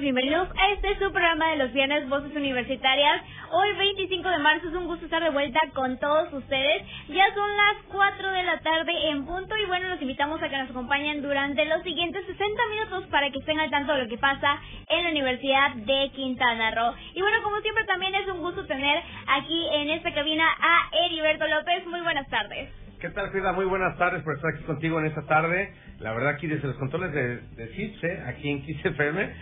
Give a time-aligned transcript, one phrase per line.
[0.00, 3.20] Bienvenidos a este su programa de los viernes Voces Universitarias.
[3.50, 6.84] Hoy 25 de marzo es un gusto estar de vuelta con todos ustedes.
[7.08, 10.56] Ya son las 4 de la tarde en punto y bueno, los invitamos a que
[10.56, 14.18] nos acompañen durante los siguientes 60 minutos para que estén al tanto de lo que
[14.18, 16.94] pasa en la Universidad de Quintana Roo.
[17.14, 21.46] Y bueno, como siempre también es un gusto tener aquí en esta cabina a Heriberto
[21.48, 21.86] López.
[21.86, 22.70] Muy buenas tardes.
[23.00, 23.52] ¿Qué tal, Frida?
[23.52, 25.72] Muy buenas tardes por estar aquí contigo en esta tarde.
[26.00, 29.34] La verdad, aquí desde los controles de, de CIPSE, aquí en FM,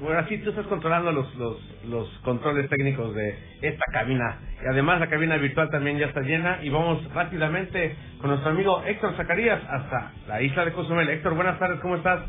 [0.00, 4.40] bueno, así tú estás controlando los, los, los controles técnicos de esta cabina.
[4.64, 6.60] Y además, la cabina virtual también ya está llena.
[6.62, 11.10] Y vamos rápidamente con nuestro amigo Héctor Zacarías hasta la isla de Cozumel.
[11.10, 12.24] Héctor, buenas tardes, ¿cómo estás?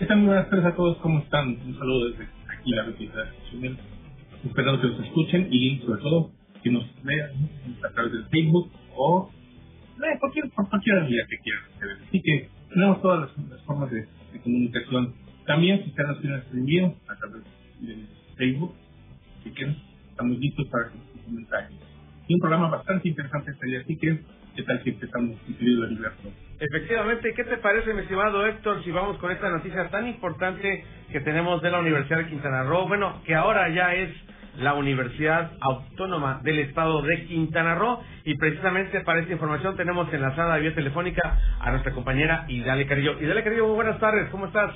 [0.00, 0.22] ¿Qué tal?
[0.24, 1.46] Buenas tardes a todos, ¿cómo están?
[1.48, 3.78] Un saludo desde aquí, la isla de Cozumel.
[4.44, 7.30] Esperando que nos escuchen y, sobre todo, que nos vean
[7.88, 9.30] a través del Facebook o
[9.98, 14.06] eh, cualquier, cualquier vía que quieran Así que tenemos todas las, formas de,
[14.42, 15.14] comunicación.
[15.46, 17.42] También si están haciendo este envío a través
[17.80, 18.74] de Facebook,
[19.42, 19.76] si quieren,
[20.10, 21.80] estamos listos para sus comentarios.
[22.28, 24.20] Y un programa bastante interesante este así que
[24.54, 25.86] ¿qué tal si empezamos, mi querido?
[26.58, 31.20] Efectivamente, ¿qué te parece, mi estimado Héctor, si vamos con esta noticia tan importante que
[31.20, 32.86] tenemos de la Universidad de Quintana Roo?
[32.86, 34.10] Bueno, que ahora ya es
[34.56, 38.02] la Universidad Autónoma del Estado de Quintana Roo.
[38.24, 43.20] Y precisamente para esta información tenemos enlazada vía telefónica a nuestra compañera Idale Carrillo.
[43.20, 44.72] Idale Carrillo, muy buenas tardes, ¿cómo estás?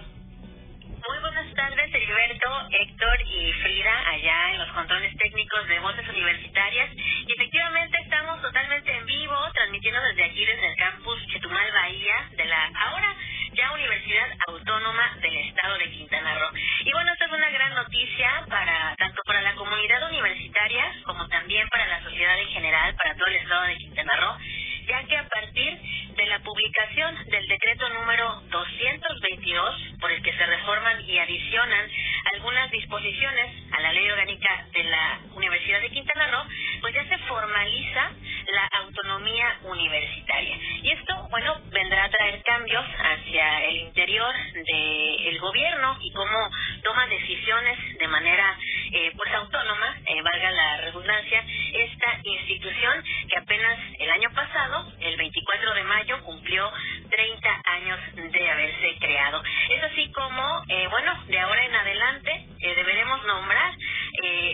[1.07, 6.91] Muy buenas tardes, Heriberto, Héctor y Frida, allá en los controles técnicos de Voces Universitarias.
[6.97, 12.45] Y efectivamente estamos totalmente en vivo, transmitiendo desde aquí, desde el campus Chetumal Bahía, de
[12.47, 13.15] la ahora
[13.55, 16.51] ya Universidad Autónoma del Estado de Quintana Roo.
[16.85, 21.69] Y bueno, esta es una gran noticia para tanto para la comunidad universitaria como también
[21.69, 24.37] para la sociedad en general, para todo el Estado de Quintana Roo,
[24.87, 25.79] ya que a partir
[26.17, 31.91] de la publicación del decreto número 222, por el que se reforman y adicionan
[32.35, 36.45] algunas disposiciones a la ley orgánica de la Universidad de Quintana Roo,
[36.81, 38.11] pues ya se formaliza
[38.53, 40.57] la autonomía universitaria.
[40.83, 46.51] Y esto, bueno, vendrá a traer cambios hacia el interior del gobierno y cómo
[46.83, 48.57] toma decisiones de manera
[48.93, 55.17] eh, pues autónoma, eh, valga la redundancia, esta institución que apenas el año pasado, el
[55.17, 56.71] 24 de mayo, cumplió
[57.11, 59.43] 30 años de haberse creado.
[59.71, 63.75] Es así como, eh, bueno, de ahora en adelante deberemos nombrar,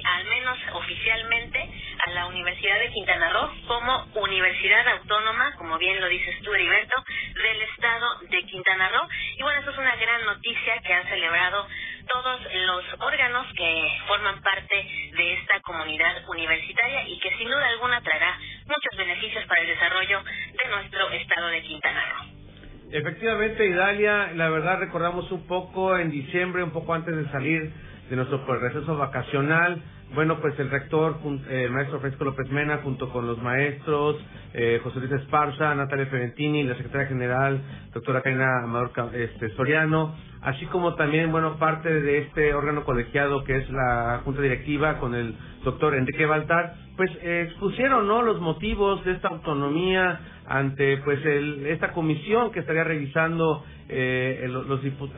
[0.04, 1.70] al menos oficialmente,
[2.06, 7.04] a la Universidad de Quintana Roo como Universidad Autónoma, como bien lo dices tú, Heriberto,
[7.34, 9.08] del Estado de Quintana Roo.
[9.36, 11.68] Y bueno, eso es una gran noticia que han celebrado
[12.12, 14.74] todos los órganos que forman parte
[15.16, 20.20] de esta comunidad universitaria y que sin duda alguna traerá muchos beneficios para el desarrollo
[20.22, 22.40] de nuestro Estado de Quintana Roo.
[22.92, 27.72] Efectivamente, Idalia, la verdad recordamos un poco en diciembre, un poco antes de salir
[28.10, 29.80] de nuestro receso vacacional,
[30.14, 34.16] bueno, pues el rector, eh, el maestro Francisco López Mena, junto con los maestros,
[34.52, 37.60] eh, José Luis Esparza, Natalia Ferentini, la secretaria general,
[37.94, 43.58] doctora Karina Amador este, Soriano, así como también, bueno, parte de este órgano colegiado que
[43.58, 49.12] es la Junta Directiva con el doctor Enrique Baltar, pues expusieron, ¿no?, los motivos de
[49.12, 54.66] esta autonomía ante, pues, el, esta comisión que estaría revisando eh, los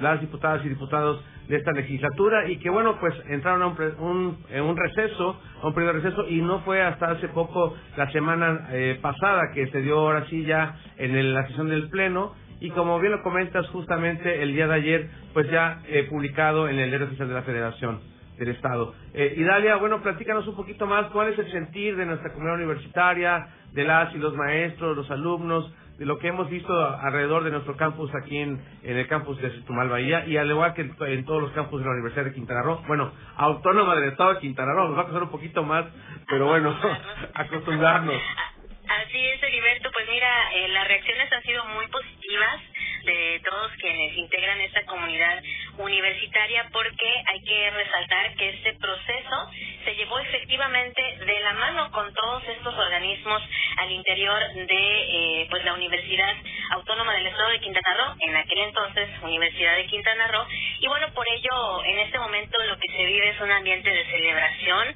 [0.02, 4.62] las diputadas y diputados de esta legislatura y que bueno pues entraron a un, en
[4.62, 8.68] un receso, a un periodo de receso y no fue hasta hace poco la semana
[8.72, 13.00] eh, pasada que se dio ahora sí ya en la sesión del pleno y como
[13.00, 17.08] bien lo comentas justamente el día de ayer pues ya eh, publicado en el diario
[17.08, 18.94] oficial de la Federación del Estado.
[19.14, 23.48] Eh, Idalia, bueno, platícanos un poquito más cuál es el sentir de nuestra comunidad universitaria,
[23.72, 27.76] de las y los maestros, los alumnos, de lo que hemos visto alrededor de nuestro
[27.76, 31.42] campus aquí en, en el campus de Tumal Bahía y al igual que en, todos
[31.42, 34.88] los campus de la Universidad de Quintana Roo, bueno, autónoma del estado de Quintana Roo,
[34.88, 35.86] nos va a costar un poquito más,
[36.28, 36.76] pero bueno,
[37.34, 38.20] acostumbrarnos.
[38.88, 42.60] Así es, Heriberto, pues mira, eh, las reacciones han sido muy positivas
[43.04, 45.42] de todos quienes integran esta comunidad
[45.78, 49.50] universitaria porque hay que resaltar que este proceso
[49.84, 53.42] se llevó efectivamente de la mano con todos estos organismos
[53.78, 56.34] al interior de pues la Universidad
[56.70, 60.46] Autónoma del Estado de Quintana Roo, en aquel entonces Universidad de Quintana Roo,
[60.80, 64.04] y bueno, por ello en este momento lo que se vive es un ambiente de
[64.06, 64.94] celebración,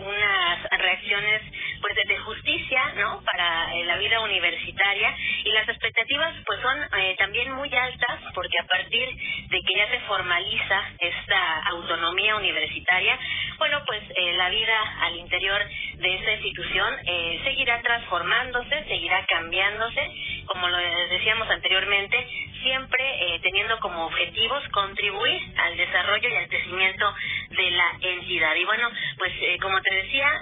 [0.00, 1.42] unas reacciones
[1.80, 3.22] pues de justicia, ¿no?
[3.24, 6.78] Para la vida universitaria y las expectativas pues son
[7.18, 9.08] también muy altas porque a partir
[9.48, 13.18] de que ya se formaliza esta autonomía universitaria,
[13.58, 15.60] bueno, pues eh, la vida al interior
[15.96, 20.10] de esta institución eh, seguirá transformándose, seguirá cambiándose,
[20.46, 22.26] como lo decíamos anteriormente,
[22.62, 23.04] siempre
[23.34, 27.14] eh, teniendo como objetivos contribuir al desarrollo y al crecimiento
[27.50, 28.54] de la entidad.
[28.54, 30.40] Y bueno, pues como te decía,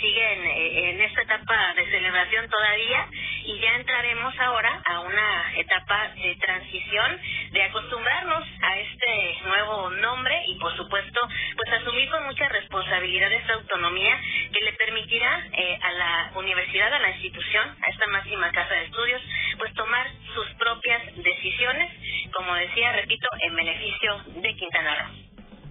[0.00, 0.44] siguen
[0.90, 3.06] en esta etapa de celebración todavía
[3.44, 7.20] y ya entraremos ahora a una etapa de transición,
[7.52, 11.20] de acostumbrarnos a este nuevo nombre y por supuesto
[11.56, 14.20] pues asumir con mucha responsabilidad esta autonomía
[14.52, 18.84] que le permitirá eh, a la universidad, a la institución, a esta máxima casa de
[18.84, 19.22] estudios,
[19.58, 21.92] pues tomar sus propias decisiones,
[22.32, 25.23] como decía, repito, en beneficio de Quintana Roo.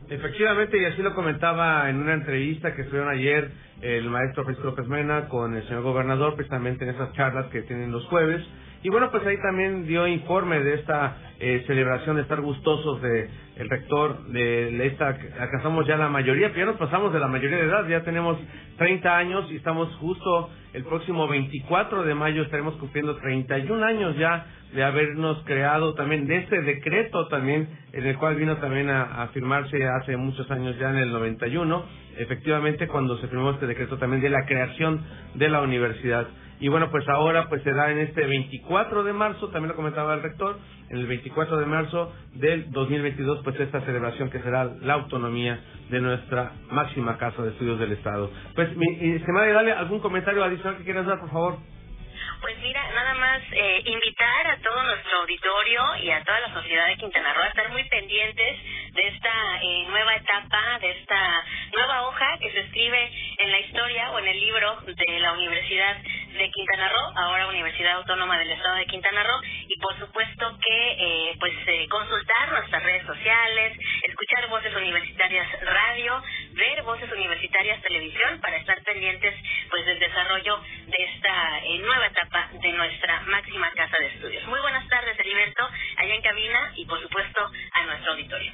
[0.10, 3.52] Efectivamente, y así lo comentaba en una entrevista que estuvieron ayer
[3.82, 7.92] el maestro Francisco López Mena con el señor gobernador, precisamente en esas charlas que tienen
[7.92, 8.42] los jueves.
[8.84, 13.30] Y bueno, pues ahí también dio informe de esta eh, celebración, de estar gustosos de
[13.56, 17.58] el rector, de, esta, alcanzamos ya la mayoría, pero ya nos pasamos de la mayoría
[17.58, 18.38] de edad, ya tenemos
[18.78, 24.48] 30 años y estamos justo el próximo 24 de mayo estaremos cumpliendo 31 años ya
[24.74, 29.78] de habernos creado también de este decreto también, en el cual vino también a, firmarse
[29.88, 31.86] hace muchos años ya en el 91,
[32.18, 35.02] efectivamente cuando se firmó este decreto también de la creación
[35.36, 36.28] de la universidad.
[36.60, 40.14] Y bueno, pues ahora pues se da en este 24 de marzo, también lo comentaba
[40.14, 40.58] el rector,
[40.90, 45.60] en el 24 de marzo del 2022, pues esta celebración que será la autonomía
[45.90, 48.32] de nuestra máxima casa de estudios del Estado.
[48.56, 51.73] Pues, mi estimada dale ¿algún comentario adicional que quieras dar, por favor?
[52.44, 56.88] Pues mira, nada más eh, invitar a todo nuestro auditorio y a toda la sociedad
[56.88, 58.58] de Quintana Roo a estar muy pendientes
[58.92, 64.12] de esta eh, nueva etapa, de esta nueva hoja que se escribe en la historia
[64.12, 65.96] o en el libro de la Universidad
[66.34, 70.92] de Quintana Roo, ahora Universidad Autónoma del Estado de Quintana Roo, y por supuesto que
[70.98, 76.22] eh, pues eh, consultar nuestras redes sociales, escuchar Voces Universitarias Radio,
[76.54, 79.36] ver Voces Universitarias Televisión para estar pendientes
[79.70, 84.48] pues del desarrollo de esta eh, nueva etapa de nuestra máxima casa de estudios.
[84.48, 88.52] Muy buenas tardes, Heriberto, allá en cabina y por supuesto a nuestro auditorio.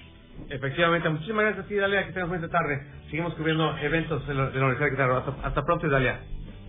[0.50, 2.82] Efectivamente, muchísimas gracias a ti, Dalia, que tengas buena tarde.
[3.06, 5.18] Seguimos cubriendo eventos de la, Universidad de Quintana Roo.
[5.18, 6.20] Hasta, hasta pronto, Dalia.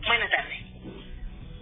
[0.06, 0.59] Buenas tardes.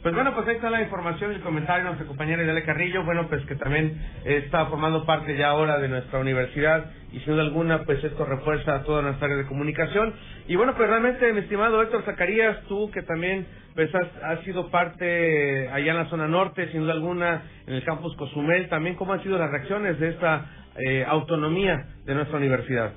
[0.08, 3.05] Pues bueno, pues ahí está la información y el comentario de nuestra compañera Idale Carrillo,
[3.05, 7.43] bueno, pues que también está formando parte ya ahora de nuestra universidad y sin duda
[7.43, 10.14] alguna, pues esto refuerza toda nuestra área de comunicación.
[10.46, 15.69] Y bueno, pues realmente, mi estimado Héctor Zacarías, tú que también pues has, sido parte
[15.69, 19.22] allá en la zona norte, sin duda alguna, en el campus Cozumel, también cómo han
[19.22, 20.46] sido las reacciones de esta
[20.88, 22.93] eh, autonomía de nuestra universidad.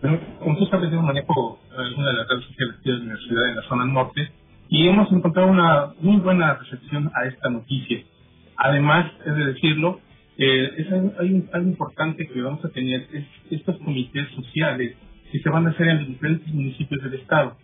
[0.00, 3.62] Como tú sabes, yo manejo alguna de las redes sociales de la universidad en la
[3.62, 4.37] zona norte
[4.68, 8.02] y hemos encontrado una muy buena recepción a esta noticia.
[8.56, 10.00] Además, es de decirlo,
[10.36, 14.96] eh, es hay algo importante que vamos a tener es estos comités sociales
[15.32, 17.56] que se van a hacer en los diferentes municipios del estado,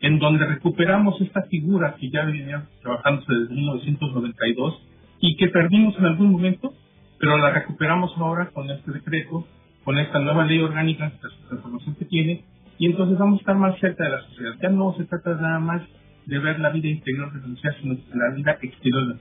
[0.00, 4.82] en donde recuperamos esta figura que ya venía trabajando desde 1992
[5.20, 6.72] y que perdimos en algún momento,
[7.18, 9.46] pero la recuperamos ahora con este decreto,
[9.84, 12.44] con esta nueva ley orgánica, esta transformación que tiene,
[12.78, 14.54] y entonces vamos a estar más cerca de la sociedad.
[14.62, 15.82] Ya no se trata nada más
[16.30, 19.16] de ver la vida interior universidad, sino la vida exterior,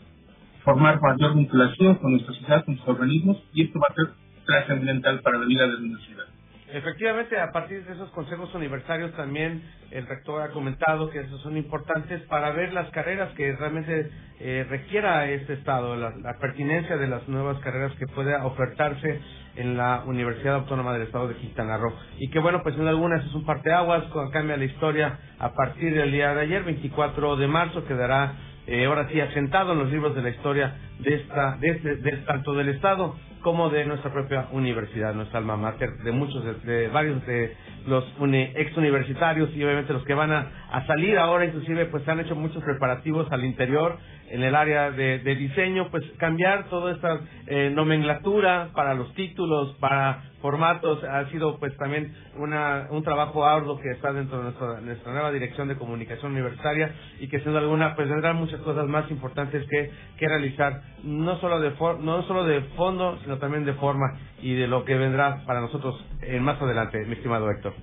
[0.64, 4.14] formar mayor vinculación con nuestra sociedad, con nuestros organismos, y esto va a ser
[4.46, 6.26] trascendental para la vida de la universidad.
[6.72, 11.58] Efectivamente, a partir de esos consejos universitarios también el rector ha comentado que esos son
[11.58, 17.28] importantes para ver las carreras que realmente eh, requiera este Estado, la, pertinencia de las
[17.28, 19.20] nuevas carreras que pueda ofertarse
[19.60, 21.94] en la Universidad Autónoma del Estado de Quintana Roo.
[22.18, 26.12] Y que bueno, pues en algunas es un parteaguas, cambia la historia a partir del
[26.12, 28.34] día de ayer, 24 de marzo, quedará
[28.68, 32.12] eh, ahora sí asentado en los libros de la historia de esta, de, este, de
[32.26, 37.26] tanto del Estado como de nuestra propia universidad, nuestra alma mater, de muchos, de, varios
[37.26, 37.56] de
[37.88, 42.36] los ex universitarios y obviamente los que van a, salir ahora, inclusive, pues han hecho
[42.36, 43.98] muchos preparativos al interior
[44.30, 49.76] en el área de, de diseño, pues cambiar toda esta eh, nomenclatura para los títulos,
[49.80, 54.82] para formatos, ha sido pues también una, un trabajo arduo que está dentro de nuestra,
[54.82, 59.10] nuestra nueva dirección de comunicación universitaria y que duda alguna pues vendrán muchas cosas más
[59.12, 63.74] importantes que, que realizar, no solo de for, no solo de fondo, sino también de
[63.74, 67.76] forma y de lo que vendrá para nosotros en más adelante, mi estimado Héctor.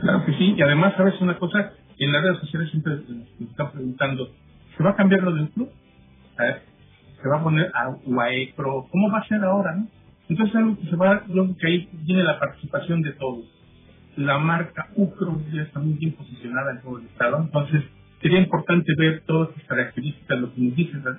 [0.00, 1.74] Claro que sí, y además, ¿sabes una cosa?
[1.98, 4.30] En las redes sociales siempre nos están preguntando,
[4.74, 5.68] ¿se va a cambiar lo del club?
[7.22, 8.86] ¿Se va a poner a UAE Pro?
[8.90, 9.86] ¿Cómo va a ser ahora, no?
[10.30, 13.44] Entonces, algo que se va, yo que ahí viene la participación de todos.
[14.16, 17.84] La marca UCRO ya está muy bien posicionada en todo el estado, entonces
[18.20, 21.18] sería importante ver todas las características, lo que nos dice la,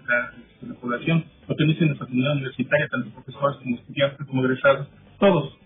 [0.62, 4.88] la, población, lo que dice nuestra comunidad universitaria, tanto profesores como estudiantes, como egresados,
[5.20, 5.58] todos,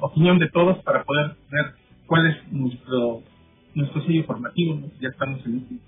[0.00, 1.74] opinión de todos para poder ver
[2.06, 3.22] cuál es nuestro
[3.74, 5.80] nuestro sello formativo, ya estamos en,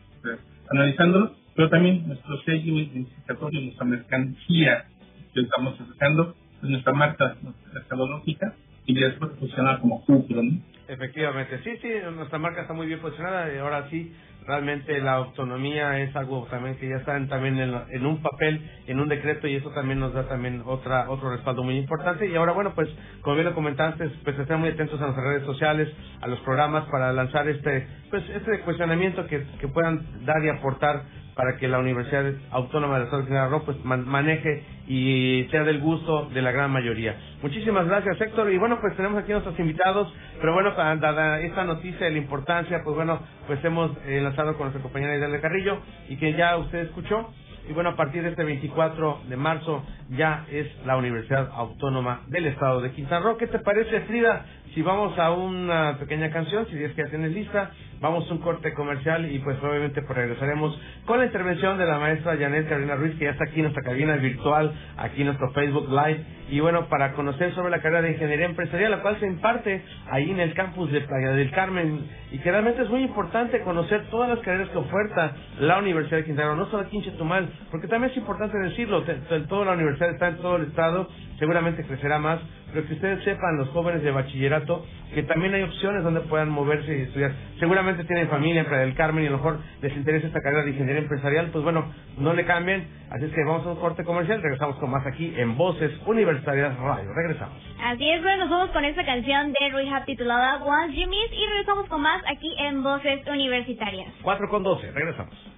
[0.70, 4.84] analizándolo, pero también nuestro sello identificatorio, nuestra mercancía
[5.32, 7.36] que estamos sacando, nuestra marca
[7.72, 8.54] mercadológica
[8.88, 10.62] y después posicionada como ¿no?
[10.88, 14.10] Efectivamente, sí, sí, nuestra marca está muy bien posicionada y ahora sí,
[14.46, 19.06] realmente la autonomía es algo también que ya está también en, un papel, en un
[19.06, 22.72] decreto y eso también nos da también otra otro respaldo muy importante y ahora bueno,
[22.74, 22.88] pues
[23.20, 25.90] como bien lo comentaste, pues estén muy atentos a nuestras redes sociales,
[26.22, 31.02] a los programas para lanzar este pues este cuestionamiento que, que puedan dar y aportar
[31.38, 36.28] para que la Universidad Autónoma del Estado de Quintana pues maneje y sea del gusto
[36.34, 37.14] de la gran mayoría.
[37.40, 42.06] Muchísimas gracias Héctor y bueno pues tenemos aquí nuestros invitados, pero bueno dada esta noticia
[42.06, 45.78] de la importancia pues bueno pues hemos enlazado con nuestra compañera Idel Carrillo
[46.08, 47.28] y que ya usted escuchó
[47.68, 52.46] y bueno, a partir de este 24 de marzo ya es la Universidad Autónoma del
[52.46, 53.36] Estado de Quintana Roo.
[53.36, 54.46] ¿Qué te parece, Frida?
[54.78, 58.38] Si vamos a una pequeña canción, si es que ya tienes lista, vamos a un
[58.38, 62.94] corte comercial y pues obviamente pues regresaremos con la intervención de la maestra Janet Carolina
[62.94, 66.24] Ruiz, que ya está aquí en nuestra cabina virtual, aquí en nuestro Facebook Live.
[66.50, 69.82] Y bueno, para conocer sobre la carrera de Ingeniería Empresarial, la cual se imparte
[70.12, 74.04] ahí en el campus de Playa del Carmen, y que realmente es muy importante conocer
[74.10, 77.48] todas las carreras que oferta la Universidad de Quintana Roo, no solo aquí en Chetumal,
[77.72, 79.02] porque también es importante decirlo,
[79.48, 81.08] toda la universidad está en todo el estado,
[81.38, 82.40] seguramente crecerá más,
[82.72, 86.96] pero que ustedes sepan, los jóvenes de bachillerato, que también hay opciones donde puedan moverse
[86.96, 87.32] y estudiar.
[87.58, 90.64] Seguramente tienen familia en Playa del Carmen y a lo mejor les interesa esta carrera
[90.64, 92.88] de ingeniería empresarial, pues bueno, no le cambien.
[93.10, 96.76] Así es que vamos a un corte comercial, regresamos con más aquí en Voces Universitarias
[96.78, 97.10] Radio.
[97.14, 97.56] Regresamos.
[97.82, 101.46] Así es, bueno, nos vamos con esta canción de Rehab titulada Once You Miss y
[101.50, 104.12] regresamos con más aquí en Voces Universitarias.
[104.22, 105.34] 4 con 12, regresamos.
[105.34, 105.57] FM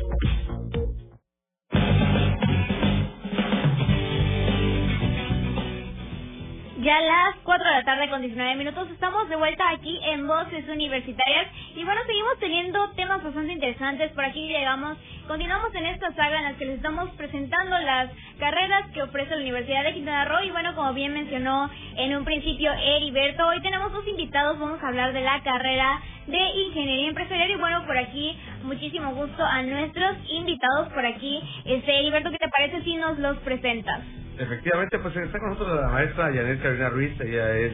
[7.83, 12.91] Tarde con 19 minutos estamos de vuelta aquí en Voces Universitarias y bueno, seguimos teniendo
[12.91, 14.11] temas bastante interesantes.
[14.11, 14.97] Por aquí llegamos,
[15.27, 19.41] continuamos en esta saga en la que les estamos presentando las carreras que ofrece la
[19.41, 23.91] Universidad de Quintana Roo y bueno, como bien mencionó en un principio Heriberto, hoy tenemos
[23.91, 28.37] dos invitados, vamos a hablar de la carrera de Ingeniería Empresarial y bueno, por aquí
[28.63, 31.41] muchísimo gusto a nuestros invitados por aquí.
[31.65, 34.20] Este Heriberto, ¿qué te parece si nos los presentas?
[34.41, 37.73] Efectivamente, pues está con nosotros la maestra Janet Carolina Ruiz, ella es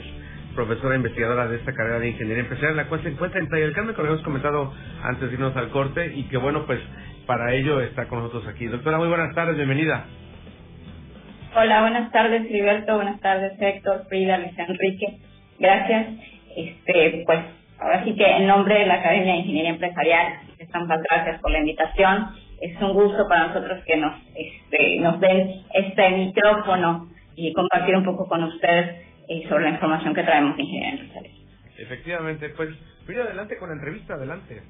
[0.53, 3.73] profesora investigadora de esta carrera de Ingeniería Empresarial, la cual se encuentra en Playa del
[3.73, 6.81] Carmen, como hemos comentado antes de irnos al corte, y que bueno, pues
[7.25, 8.65] para ello está con nosotros aquí.
[8.65, 10.07] Doctora, muy buenas tardes, bienvenida.
[11.55, 15.19] Hola, buenas tardes, Heriberto, buenas tardes, Héctor, Frida, Luis Enrique.
[15.59, 16.07] Gracias.
[16.53, 17.39] Este, pues
[17.79, 21.59] ahora sí que en nombre de la Academia de Ingeniería Empresarial, estamos gracias por la
[21.59, 22.27] invitación
[22.61, 28.05] es un gusto para nosotros que nos, este, nos den este micrófono y compartir un
[28.05, 31.05] poco con ustedes eh, sobre la información que traemos de ingeniería
[31.77, 32.69] Efectivamente, pues,
[33.07, 34.61] mira, adelante con la entrevista, adelante.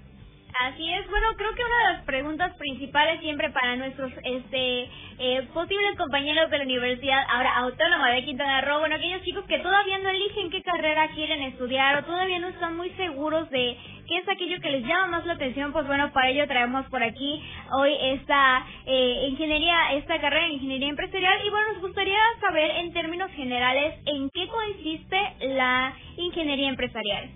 [0.53, 4.89] Así es, bueno, creo que una de las preguntas principales siempre para nuestros este
[5.19, 9.59] eh, posibles compañeros de la Universidad ahora Autónoma de Quintana Roo, bueno, aquellos chicos que
[9.59, 13.77] todavía no eligen qué carrera quieren estudiar o todavía no están muy seguros de
[14.07, 17.03] qué es aquello que les llama más la atención, pues bueno, para ello traemos por
[17.03, 22.71] aquí hoy esta eh, ingeniería, esta carrera en ingeniería empresarial y bueno, nos gustaría saber
[22.77, 27.29] en términos generales en qué consiste la ingeniería empresarial.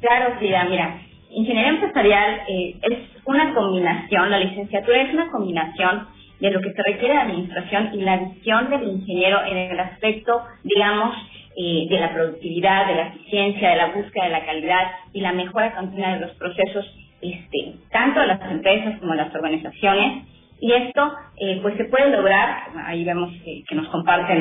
[0.00, 6.06] Claro, Frida, mira, Ingeniería empresarial eh, es una combinación, la licenciatura es una combinación
[6.40, 10.42] de lo que se requiere de administración y la visión del ingeniero en el aspecto,
[10.62, 11.16] digamos,
[11.56, 15.32] eh, de la productividad, de la eficiencia, de la búsqueda de la calidad y la
[15.32, 16.86] mejora continua de los procesos,
[17.20, 20.26] este, tanto de las empresas como de las organizaciones.
[20.58, 24.38] Y esto, eh, pues se puede lograr, ahí vemos que, nos comparten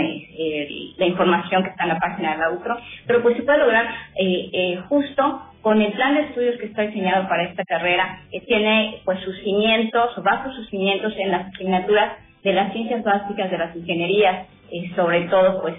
[0.97, 3.87] la información que está en la página de la UCRO, pero pues se puede lograr
[4.87, 9.19] justo con el plan de estudios que está diseñado para esta carrera, que tiene pues
[9.21, 14.45] sus cimientos, bajo sus cimientos en las asignaturas de las ciencias básicas de las ingenierías,
[14.95, 15.73] sobre todo pues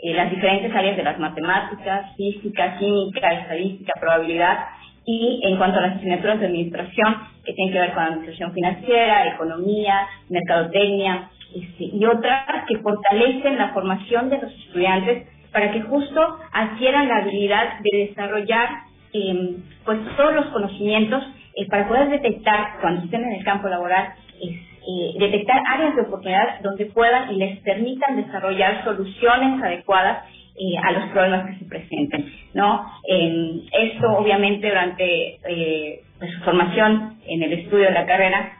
[0.00, 4.60] eh, las diferentes áreas de las matemáticas, física, química, estadística, probabilidad,
[5.06, 9.26] y en cuanto a las asignaturas de administración, que tienen que ver con administración financiera,
[9.26, 16.38] economía, mercadotecnia, este, y otras que fortalecen la formación de los estudiantes para que justo
[16.52, 21.22] adquieran la habilidad de desarrollar eh, pues todos los conocimientos
[21.54, 26.60] eh, para poder detectar cuando estén en el campo laboral eh, detectar áreas de oportunidad
[26.62, 30.24] donde puedan y les permitan desarrollar soluciones adecuadas
[30.56, 32.86] eh, a los problemas que se presenten, ¿no?
[33.06, 35.38] esto obviamente durante
[36.18, 38.58] pues, su formación en el estudio de la carrera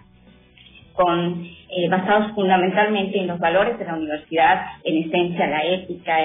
[0.93, 1.49] con
[1.89, 6.19] basados fundamentalmente en los valores de la universidad, en esencia la ética,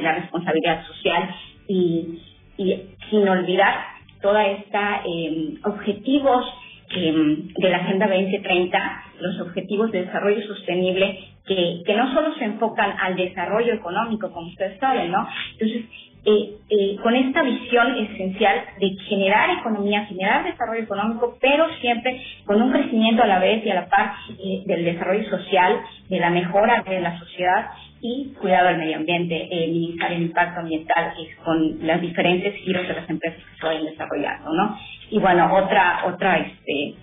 [0.00, 1.30] la responsabilidad social
[1.68, 2.18] y
[2.56, 3.74] y sin olvidar
[4.20, 6.46] toda esta eh, objetivos
[6.94, 12.44] em, de la Agenda 2030, los objetivos de desarrollo sostenible que, que no solo se
[12.44, 15.26] enfocan al desarrollo económico, como ustedes saben, ¿no?
[15.52, 15.84] Entonces,
[16.24, 22.62] eh, eh, con esta visión esencial de generar economía, generar desarrollo económico, pero siempre con
[22.62, 26.30] un crecimiento a la vez y a la par eh, del desarrollo social, de la
[26.30, 27.70] mejora de la sociedad
[28.02, 33.08] y cuidado del medio ambiente, minimizar el impacto ambiental con los diferentes giros de las
[33.08, 34.76] empresas que se desarrollando, ¿no?
[35.10, 36.96] Y bueno, otra otra este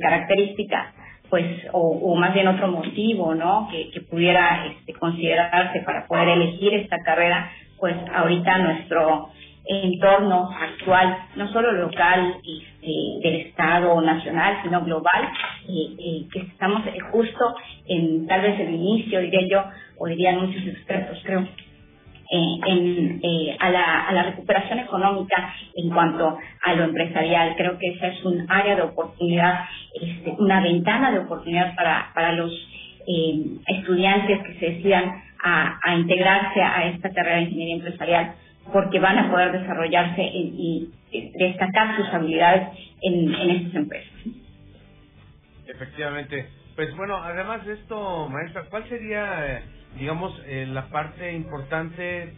[0.00, 0.92] característica
[1.30, 6.74] pues o, más bien otro motivo no que, que pudiera este, considerarse para poder elegir
[6.74, 9.30] esta carrera pues ahorita nuestro
[9.64, 15.28] entorno actual, no solo local este, del Estado nacional, sino global,
[15.66, 17.54] que estamos justo
[17.86, 19.62] en tal vez el inicio, diré yo,
[19.98, 21.46] o dirían muchos expertos, creo,
[22.34, 27.54] eh, en, eh, a, la, a la recuperación económica en cuanto a lo empresarial.
[27.56, 29.66] Creo que esa es un área de oportunidad,
[30.00, 32.50] este, una ventana de oportunidad para, para los
[33.06, 35.12] eh, estudiantes que se decidan
[35.44, 38.34] a, integrarse a esta carrera de ingeniería empresarial
[38.72, 40.90] porque van a poder desarrollarse y,
[41.38, 42.68] destacar sus habilidades
[43.02, 44.12] en, en estas empresas.
[45.66, 46.48] Efectivamente.
[46.74, 49.62] Pues bueno, además de esto, maestra, ¿cuál sería, eh,
[49.98, 52.32] digamos, eh, la parte importante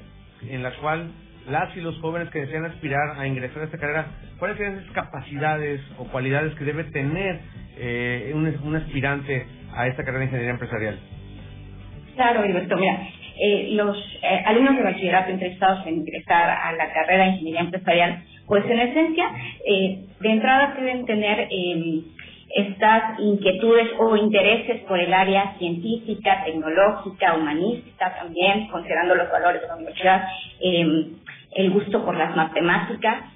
[0.48, 1.12] en la cual
[1.48, 4.06] las y los jóvenes que desean aspirar a ingresar a esta carrera,
[4.38, 7.40] cuáles serían esas capacidades o cualidades que debe tener
[7.76, 10.98] eh, un, un aspirante a esta carrera de ingeniería empresarial?
[12.16, 12.98] Claro, Alberto, mira,
[13.36, 18.22] eh, los eh, alumnos de bachillerato interesados en ingresar a la carrera de ingeniería empresarial,
[18.46, 19.28] pues en esencia,
[19.66, 22.02] eh, de entrada deben tener em,
[22.54, 29.68] estas inquietudes o intereses por el área científica, tecnológica, humanística también, considerando los valores de
[29.68, 30.28] la universidad,
[30.60, 31.16] em,
[31.56, 33.30] el gusto por las matemáticas,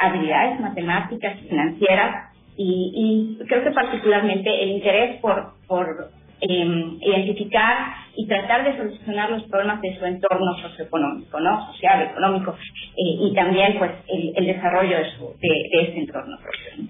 [0.00, 6.10] habilidades matemáticas financieras, y, y, creo que particularmente el interés por, por
[6.42, 11.72] eh, identificar y tratar de solucionar los problemas de su entorno socioeconómico, ¿no?
[11.72, 16.88] Social, económico, eh, y también pues el, desarrollo de, su, de, de ese entorno propio.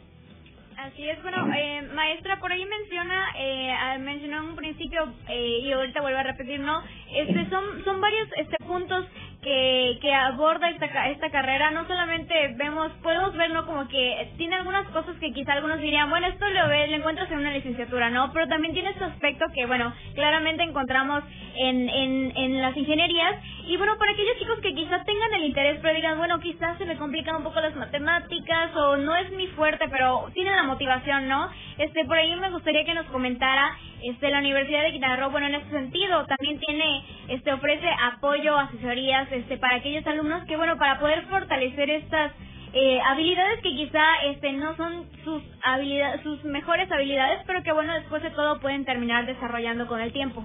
[0.83, 5.71] Así es, bueno, eh, maestra, por ahí menciona, eh, mencionó en un principio eh, y
[5.71, 6.83] ahorita vuelvo a repetir, ¿no?
[7.15, 9.07] Este, son, son varios este, puntos
[9.43, 11.71] que, que aborda esta, esta carrera.
[11.73, 13.67] No solamente vemos, podemos ver, ¿no?
[13.67, 17.31] Como que tiene algunas cosas que quizá algunos dirían, bueno, esto lo, ve, lo encuentras
[17.31, 18.33] en una licenciatura, ¿no?
[18.33, 21.25] Pero también tiene este aspecto que, bueno, claramente encontramos
[21.57, 23.35] en, en, en las ingenierías.
[23.67, 26.87] Y bueno, para aquellos chicos que quizás tengan el interés, pero digan, bueno, quizás se
[26.87, 31.29] me complican un poco las matemáticas o no es mi fuerte, pero tienen la motivación,
[31.29, 31.51] ¿no?
[31.79, 35.47] Este, por ahí me gustaría que nos comentara, este, la Universidad de Quintana Roo, bueno,
[35.47, 40.77] en ese sentido, también tiene, este, ofrece apoyo, asesorías, este, para aquellos alumnos que, bueno,
[40.79, 42.33] para poder fortalecer estas
[42.75, 47.93] eh, habilidades que quizá este no son sus habilidades sus mejores habilidades pero que bueno
[47.93, 50.43] después de todo pueden terminar desarrollando con el tiempo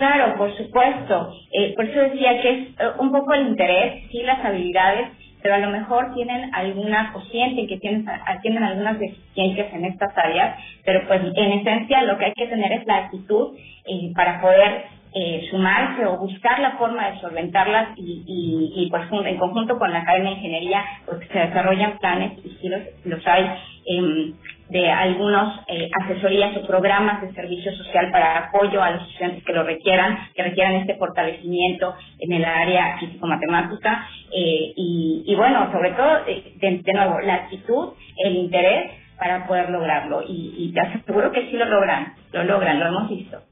[0.00, 1.34] Claro, por supuesto.
[1.52, 5.10] Eh, por eso decía que es eh, un poco el interés, sí, las habilidades,
[5.42, 8.06] pero a lo mejor tienen alguna o sienten que tienen,
[8.42, 12.72] tienen algunas deficiencias en estas áreas, pero pues en esencia lo que hay que tener
[12.72, 18.22] es la actitud eh, para poder eh, sumarse o buscar la forma de solventarlas y,
[18.26, 22.50] y, y pues en conjunto con la Academia de Ingeniería pues se desarrollan planes y
[22.60, 23.44] sí los, los hay.
[23.86, 24.32] Eh,
[24.70, 29.52] de algunos eh, asesorías o programas de servicio social para apoyo a los estudiantes que
[29.52, 34.06] lo requieran, que requieran este fortalecimiento en el área físico-matemática.
[34.32, 39.70] Eh, y, y, bueno, sobre todo, eh, de, nuevo, la actitud, el interés para poder
[39.70, 40.22] lograrlo.
[40.22, 43.42] Y, y te aseguro que sí lo logran, lo logran, lo hemos visto.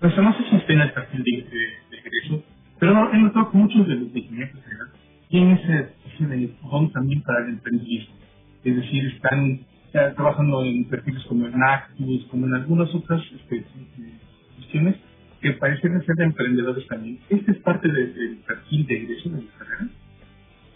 [0.00, 2.42] Pues no si está en el perfil de, de,
[2.78, 4.56] pero he notado que muchos de los ingenieros
[5.28, 8.17] tienen ese, ese don también para el emprendimiento
[8.64, 9.60] es decir, están
[9.92, 13.64] trabajando en perfiles como en Actus, como en algunas otras este,
[14.56, 14.96] cuestiones
[15.40, 17.18] que parecen ser de emprendedores también.
[17.30, 19.88] ¿Este es parte del perfil de ingreso de la carrera?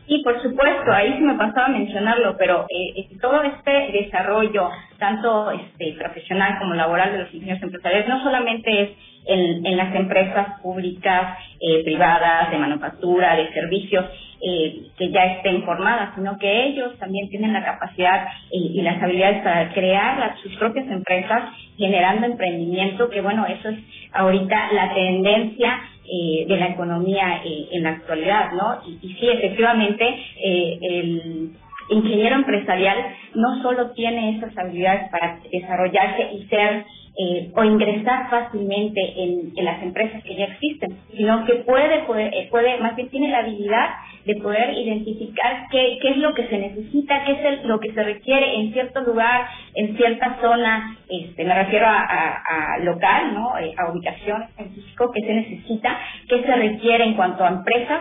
[0.07, 4.68] Sí, por supuesto, ahí sí me pasaba a mencionarlo, pero eh, eh, todo este desarrollo,
[4.99, 8.90] tanto este profesional como laboral de los ingenieros empresariales, no solamente es
[9.26, 14.04] en, las empresas públicas, eh, privadas, de manufactura, de servicios,
[14.44, 19.00] eh, que ya estén formadas, sino que ellos también tienen la capacidad y, y las
[19.00, 23.78] habilidades para crear sus propias empresas, generando emprendimiento, que bueno, eso es
[24.12, 28.82] ahorita la tendencia eh, de la economía eh, en la actualidad, ¿no?
[28.87, 31.52] Y, y sí, efectivamente, eh, el
[31.88, 32.99] ingeniero empresarial
[33.35, 39.83] no solo tiene esas habilidades para desarrollarse y ser eh, o ingresar fácilmente en, las
[39.83, 43.90] empresas que ya existen, sino que puede, puede, eh, puede, más bien tiene la habilidad
[44.25, 47.92] de poder identificar qué, qué es lo que se necesita, qué es el, lo que
[47.92, 53.35] se requiere en cierto lugar, en cierta zona, este, me refiero a, a, a local,
[53.35, 53.59] ¿no?
[53.59, 58.01] Eh, a ubicación en físico, qué se necesita, qué se requiere en cuanto a empresas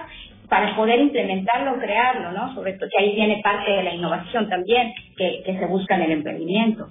[0.51, 2.53] para poder implementarlo, crearlo, ¿no?
[2.53, 6.01] Sobre todo que ahí viene parte de la innovación también que, que se busca en
[6.01, 6.89] el emprendimiento.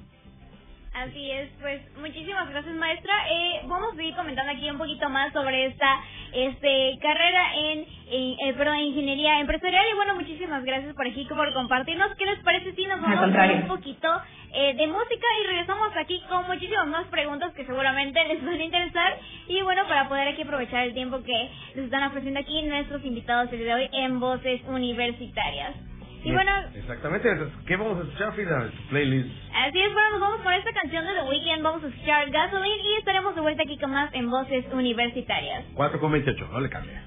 [1.01, 3.15] Así es, pues muchísimas gracias maestra.
[3.31, 5.99] Eh, vamos a ir comentando aquí un poquito más sobre esta
[6.35, 11.55] este carrera en, en eh, perdón, ingeniería empresarial y bueno, muchísimas gracias por aquí por
[11.55, 12.15] compartirnos.
[12.17, 14.09] ¿Qué les parece si nos vamos a un poquito
[14.53, 18.63] eh, de música y regresamos aquí con muchísimas más preguntas que seguramente les van a
[18.63, 23.03] interesar y bueno, para poder aquí aprovechar el tiempo que nos están ofreciendo aquí nuestros
[23.07, 25.77] invitados el día de hoy en Voces Universitarias.
[26.23, 27.29] Y bueno, Exactamente,
[27.67, 28.71] ¿qué vamos a escuchar, Frida?
[28.91, 29.31] Playlist.
[29.55, 32.83] Así es, bueno, nos vamos con esta canción de The Weeknd, vamos a escuchar Gasoline
[32.83, 35.65] y estaremos de vuelta aquí con más en Voces Universitarias.
[35.75, 37.01] 4 con 28, no le cambie.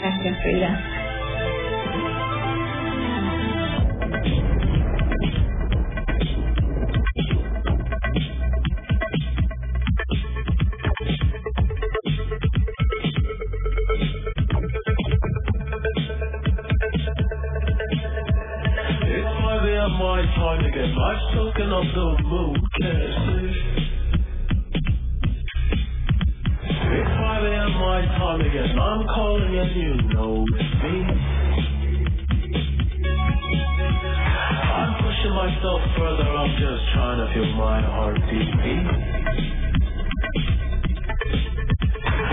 [0.00, 1.05] Gracias, Frida.
[20.76, 22.60] Get much talking of the mood,
[26.74, 27.72] It's 5 a.m.
[27.80, 30.96] my time again, I'm calling and you know me.
[34.56, 39.14] I'm pushing pushing myself further, I'm just trying to feel my heart beat.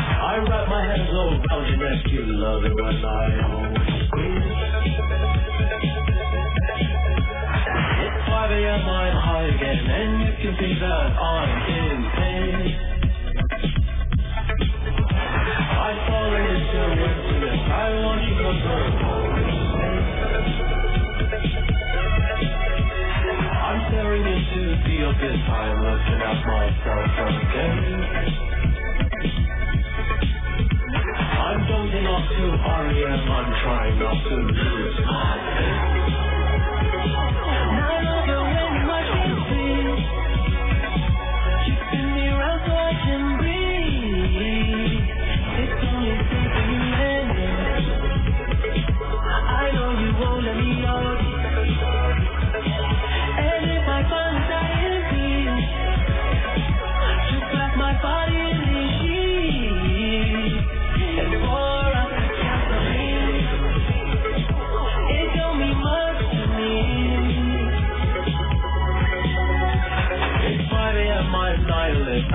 [0.05, 3.92] I wrap my hands around your neck, you love it when I hold
[8.43, 12.91] 5 a.m., I'm high again, and you can see that I'm in pain.
[15.59, 18.51] I fall into emptiness, I want you to
[18.99, 19.33] come
[23.45, 27.77] I'm staring into the abyss, I'm looking at myself again.
[31.19, 36.32] I'm dozing off to REM, I'm trying not to lose my head.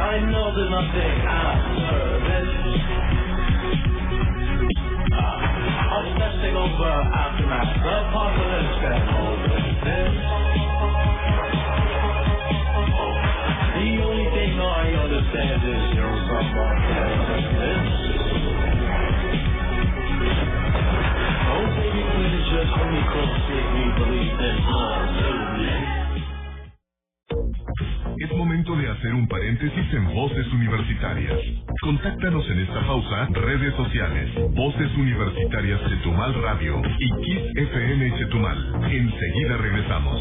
[0.09, 2.51] I know there's nothing after this.
[5.12, 10.67] Uh, I'm obsessing over aftermath, the apocalypse, and all this.
[30.38, 31.40] Voces Universitarias.
[31.83, 38.85] Contáctanos en esta pausa, redes sociales, Voces Universitarias Chetumal Radio y Kiss FM Chetumal.
[38.85, 40.20] Enseguida regresamos.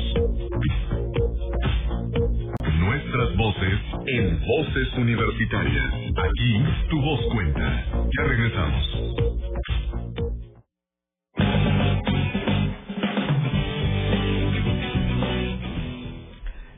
[2.80, 5.94] Nuestras voces en Voces Universitarias.
[6.18, 7.86] Aquí tu voz cuenta.
[8.18, 9.27] Ya regresamos.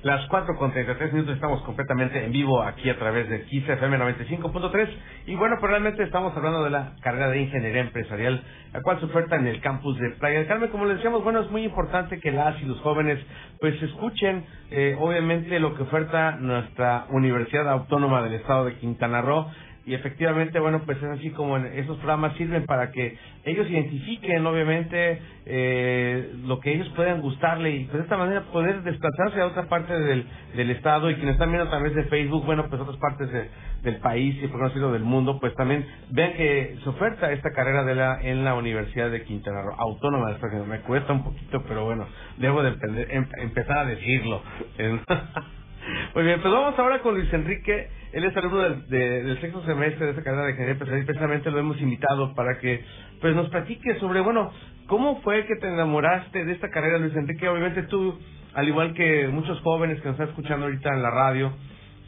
[0.01, 3.97] Las 4 con 33 minutos estamos completamente en vivo aquí a través de Kiss FM
[3.97, 4.87] 95.3
[5.25, 9.07] y bueno, pues realmente estamos hablando de la carrera de ingeniería empresarial, la cual se
[9.07, 10.69] oferta en el campus de Playa del Carmen.
[10.69, 13.19] Como les decíamos, bueno, es muy importante que las y los jóvenes
[13.59, 19.47] pues escuchen eh, obviamente lo que oferta nuestra Universidad Autónoma del Estado de Quintana Roo
[19.89, 25.19] y efectivamente, bueno, pues es así como esos programas sirven para que ellos identifiquen, obviamente,
[25.47, 29.67] eh, lo que ellos puedan gustarle y pues de esta manera poder desplazarse a otra
[29.67, 30.25] parte del,
[30.55, 33.49] del estado y quienes están viendo a través de Facebook, bueno, pues otras partes de-
[33.83, 37.83] del país y por no del mundo, pues también vean que se oferta esta carrera
[37.83, 40.65] de la en la Universidad de Quintana Roo, autónoma de.
[40.67, 42.05] Me cuesta un poquito, pero bueno,
[42.37, 42.69] debo de
[43.09, 44.43] em- empezar a decirlo.
[46.15, 47.89] Muy bien, pues vamos ahora con Luis Enrique.
[48.13, 51.05] Él es alumno del, de- del sexto semestre de esta carrera de ingeniería empresarial y
[51.05, 52.83] precisamente lo hemos invitado para que
[53.21, 54.51] pues nos platique sobre, bueno,
[54.87, 57.47] cómo fue que te enamoraste de esta carrera, Luis Enrique.
[57.47, 58.17] Obviamente tú,
[58.55, 61.51] al igual que muchos jóvenes que nos están escuchando ahorita en la radio,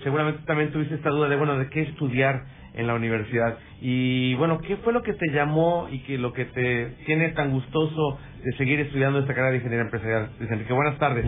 [0.04, 3.58] seguramente también tuviste esta duda de, bueno, de qué estudiar en la universidad.
[3.82, 7.52] Y bueno, ¿qué fue lo que te llamó y que lo que te tiene tan
[7.52, 10.30] gustoso de seguir estudiando esta carrera de ingeniería empresarial?
[10.40, 11.26] Luis Enrique, buenas tardes.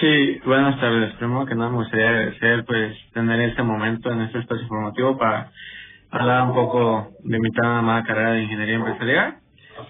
[0.00, 1.12] Sí, buenas tardes.
[1.14, 5.52] Primero que nada me gustaría agradecer pues tener este momento en este espacio informativo para
[6.10, 9.36] hablar un poco de mi tan amada carrera de ingeniería empresarial.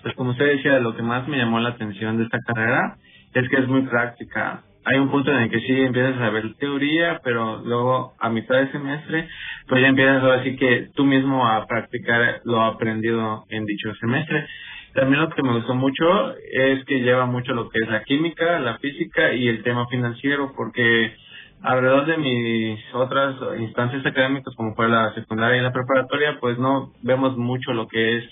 [0.02, 2.96] Pues como usted decía, lo que más me llamó la atención de esta carrera
[3.34, 4.64] es que es muy práctica.
[4.84, 8.56] Hay un punto en el que sí empiezas a ver teoría, pero luego a mitad
[8.56, 9.28] de semestre,
[9.68, 14.46] pues ya empiezas ahora sí que tú mismo a practicar lo aprendido en dicho semestre.
[14.94, 18.58] También lo que me gustó mucho es que lleva mucho lo que es la química,
[18.60, 21.14] la física y el tema financiero, porque
[21.62, 26.92] alrededor de mis otras instancias académicas, como fue la secundaria y la preparatoria, pues no
[27.02, 28.24] vemos mucho lo que es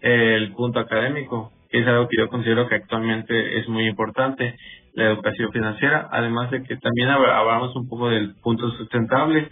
[0.00, 4.56] el punto académico, que es algo que yo considero que actualmente es muy importante,
[4.94, 9.48] la educación financiera, además de que también hab- hablamos un poco del punto sustentable,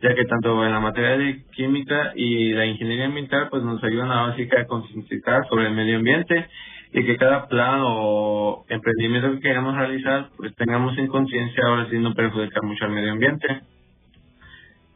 [0.00, 4.10] ya que tanto en la materia de química y la ingeniería ambiental pues nos ayudan
[4.12, 6.46] a básicamente a concientizar sobre el medio ambiente
[6.92, 11.98] y que cada plan o emprendimiento que queramos realizar pues tengamos en conciencia ahora sí
[11.98, 13.46] no perjudicar mucho al medio ambiente.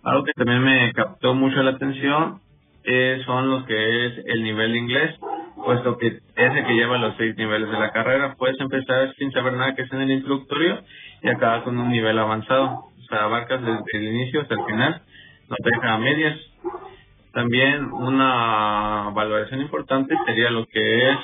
[0.05, 2.41] Algo que también me captó mucho la atención
[2.85, 5.17] eh, son los que es el nivel de inglés,
[5.65, 8.35] puesto que es el que lleva los seis niveles de la carrera.
[8.37, 10.83] Puedes empezar sin saber nada que es en el introductorio
[11.23, 12.92] y acabar con un nivel avanzado.
[13.15, 15.03] Abarcas desde el inicio hasta el final,
[15.49, 16.39] no te deja a medias.
[17.33, 21.19] También una valoración importante sería lo que es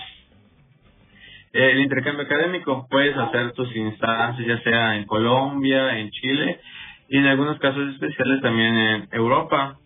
[1.53, 2.87] el intercambio académico.
[2.90, 6.61] Puedes hacer tus instancias ya sea en Colombia, en Chile
[7.09, 9.79] y en algunos casos especiales también en Europa.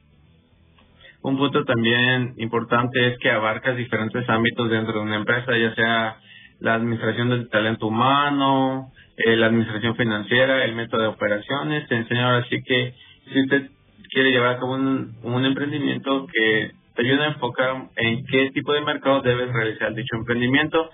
[1.22, 6.16] Un punto también importante es que abarcas diferentes ámbitos dentro de una empresa, ya sea
[6.58, 8.92] la administración del talento humano,
[9.24, 11.88] eh, la administración financiera, el método de operaciones.
[11.88, 12.94] Te enseño ahora sí que
[13.32, 13.70] si usted
[14.10, 18.82] quiere llevar a cabo un, emprendimiento que te ayuda a enfocar en qué tipo de
[18.82, 20.90] mercado debes realizar dicho emprendimiento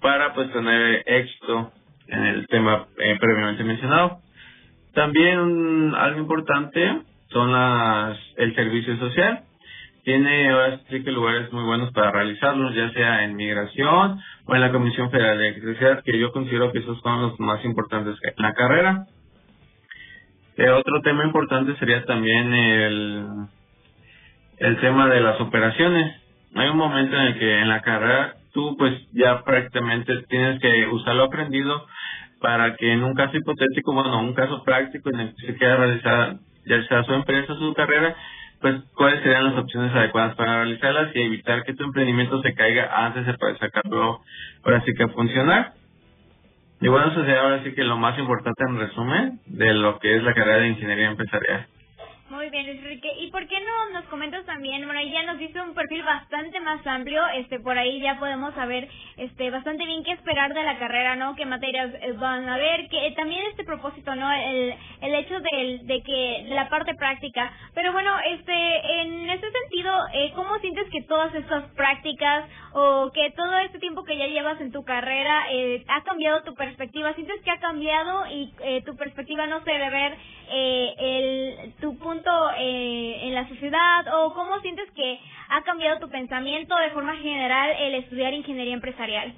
[0.00, 1.72] para pues tener éxito
[2.08, 4.20] en el tema eh, previamente mencionado.
[4.94, 9.44] También algo importante son las el servicio social.
[10.04, 14.60] Tiene ahora sí que lugares muy buenos para realizarlos, ya sea en migración o en
[14.60, 18.42] la Comisión Federal de Electricidad, que yo considero que esos son los más importantes en
[18.42, 19.06] la carrera.
[20.56, 23.26] Eh, otro tema importante sería también el,
[24.58, 26.20] el tema de las operaciones.
[26.54, 30.88] Hay un momento en el que en la carrera tú pues ya prácticamente tienes que
[30.88, 31.86] usar lo aprendido
[32.40, 35.76] para que en un caso hipotético, bueno, un caso práctico en el que se quiera
[35.76, 36.36] realizar
[36.66, 38.14] ya sea su empresa o su carrera,
[38.62, 43.04] pues cuáles serían las opciones adecuadas para realizarlas y evitar que tu emprendimiento se caiga
[43.06, 44.20] antes de poder sacarlo
[44.64, 45.72] ahora sí que a funcionar.
[46.80, 50.16] Y bueno, eso sería ahora sí que lo más importante en resumen de lo que
[50.16, 51.66] es la carrera de ingeniería empresarial.
[52.32, 53.12] Muy bien, Enrique.
[53.20, 54.86] ¿Y por qué no nos comentas también?
[54.86, 57.20] Bueno, ya nos dice un perfil bastante más amplio.
[57.34, 61.36] Este, por ahí ya podemos saber, este, bastante bien qué esperar de la carrera, ¿no?
[61.36, 64.32] Qué materias eh, van a ver, que eh, también este propósito, ¿no?
[64.32, 67.52] El, el hecho del, de que de la parte práctica.
[67.74, 73.30] Pero bueno, este, en ese sentido, eh, ¿cómo sientes que todas estas prácticas o que
[73.36, 77.12] todo este tiempo que ya llevas en tu carrera eh, ha cambiado tu perspectiva?
[77.12, 80.16] ¿Sientes que ha cambiado y eh, tu perspectiva no se debe ver
[80.52, 86.10] eh, el, tu punto eh, en la sociedad o cómo sientes que ha cambiado tu
[86.10, 89.32] pensamiento de forma general el estudiar ingeniería empresarial?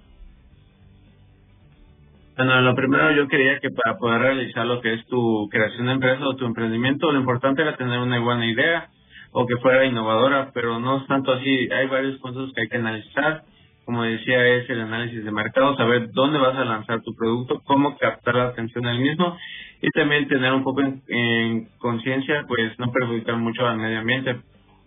[2.37, 5.93] Bueno, lo primero yo quería que para poder realizar lo que es tu creación de
[5.93, 8.89] empresa o tu emprendimiento, lo importante era tener una buena idea
[9.31, 11.69] o que fuera innovadora, pero no es tanto así.
[11.73, 13.43] Hay varios puntos que hay que analizar.
[13.85, 17.99] Como decía, es el análisis de mercado, saber dónde vas a lanzar tu producto, cómo
[17.99, 19.37] captar la atención del mismo
[19.85, 24.37] y también tener un poco en, en conciencia, pues no perjudicar mucho al medio ambiente.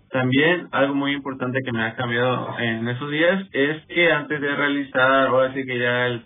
[0.09, 4.55] También algo muy importante que me ha cambiado en esos días es que antes de
[4.55, 6.23] realizar, ahora sí que ya el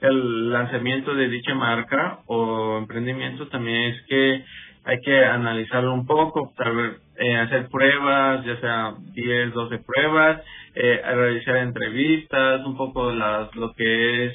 [0.00, 4.44] el lanzamiento de dicha marca o emprendimiento también es que
[4.84, 10.42] hay que analizarlo un poco, tal vez eh, hacer pruebas, ya sea 10, 12 pruebas,
[10.74, 14.32] eh, realizar entrevistas, un poco las, lo que es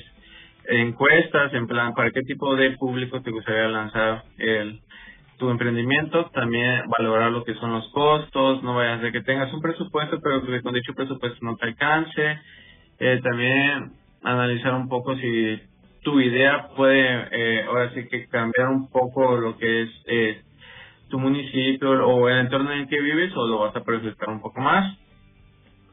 [0.69, 4.81] encuestas, en plan, para qué tipo de público te gustaría lanzar el
[5.37, 9.61] tu emprendimiento, también valorar lo que son los costos, no vayas ser que tengas un
[9.61, 12.39] presupuesto, pero que con dicho presupuesto no te alcance,
[12.99, 13.91] eh, también
[14.23, 15.59] analizar un poco si
[16.03, 20.41] tu idea puede eh, ahora sí que cambiar un poco lo que es eh,
[21.09, 24.41] tu municipio o el entorno en el que vives o lo vas a perjudicar un
[24.41, 24.97] poco más.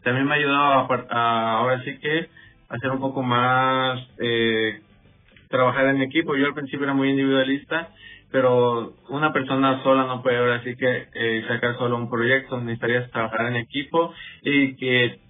[0.05, 2.29] También me ha ayudado a ahora sí que
[2.73, 4.81] hacer un poco más eh,
[5.49, 6.35] trabajar en equipo.
[6.37, 7.91] Yo al principio era muy individualista,
[8.31, 12.59] pero una persona sola no puede ahora sí que eh, sacar solo un proyecto.
[12.59, 15.21] Necesitarías trabajar en equipo y que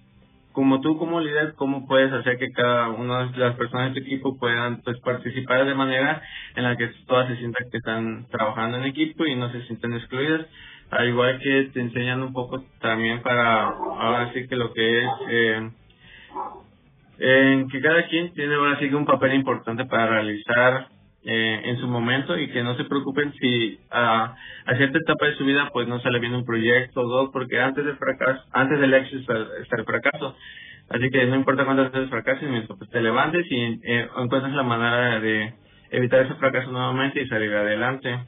[0.53, 4.05] como tú como líder, cómo puedes hacer que cada una de las personas de tu
[4.05, 6.21] equipo puedan pues participar de manera
[6.55, 9.93] en la que todas se sientan que están trabajando en equipo y no se sienten
[9.93, 10.45] excluidas.
[10.91, 15.09] Al igual que te enseñan un poco también para ahora sí que lo que es
[15.27, 15.71] eh,
[17.25, 20.87] en que cada quien tiene ahora sí que un papel importante para realizar
[21.23, 25.35] eh, en su momento y que no se preocupen si a, a cierta etapa de
[25.35, 28.77] su vida pues no sale bien un proyecto o dos porque antes del fracaso antes
[28.77, 30.35] del éxito está, el fracaso
[30.89, 34.63] así que no importa cuántas veces fracases mientras pues, te levantes y eh, encuentres la
[34.63, 35.53] manera de
[35.91, 38.19] evitar ese fracaso nuevamente y salir adelante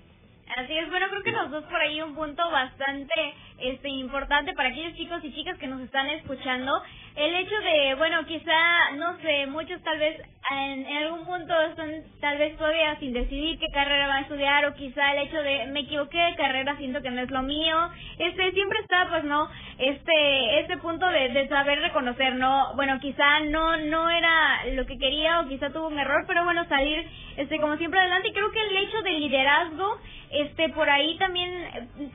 [0.55, 3.13] Así es, bueno, creo que nos dos por ahí un punto bastante
[3.57, 6.71] este importante para aquellos chicos y chicas que nos están escuchando.
[7.15, 12.37] El hecho de, bueno, quizá, no sé, muchos tal vez en, algún punto están tal
[12.37, 15.79] vez todavía sin decidir qué carrera van a estudiar o quizá el hecho de me
[15.81, 17.89] equivoqué de carrera, siento que no es lo mío.
[18.19, 19.49] Este, siempre está, pues, ¿no?
[19.77, 22.73] Este, este punto de, de saber reconocer, ¿no?
[22.75, 26.65] Bueno, quizá no, no era lo que quería o quizá tuvo un error, pero bueno,
[26.67, 28.27] salir, este, como siempre adelante.
[28.27, 29.99] Y creo que el hecho del liderazgo,
[30.31, 31.49] este por ahí también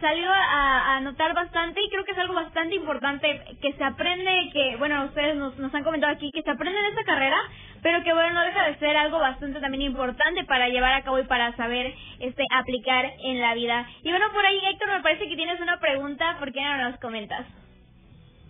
[0.00, 4.50] salió a, a notar bastante y creo que es algo bastante importante que se aprende
[4.52, 7.36] que bueno ustedes nos, nos han comentado aquí que se aprende en esta carrera
[7.82, 11.18] pero que bueno no deja de ser algo bastante también importante para llevar a cabo
[11.18, 15.28] y para saber este aplicar en la vida y bueno por ahí Héctor me parece
[15.28, 17.46] que tienes una pregunta ¿por qué no nos comentas?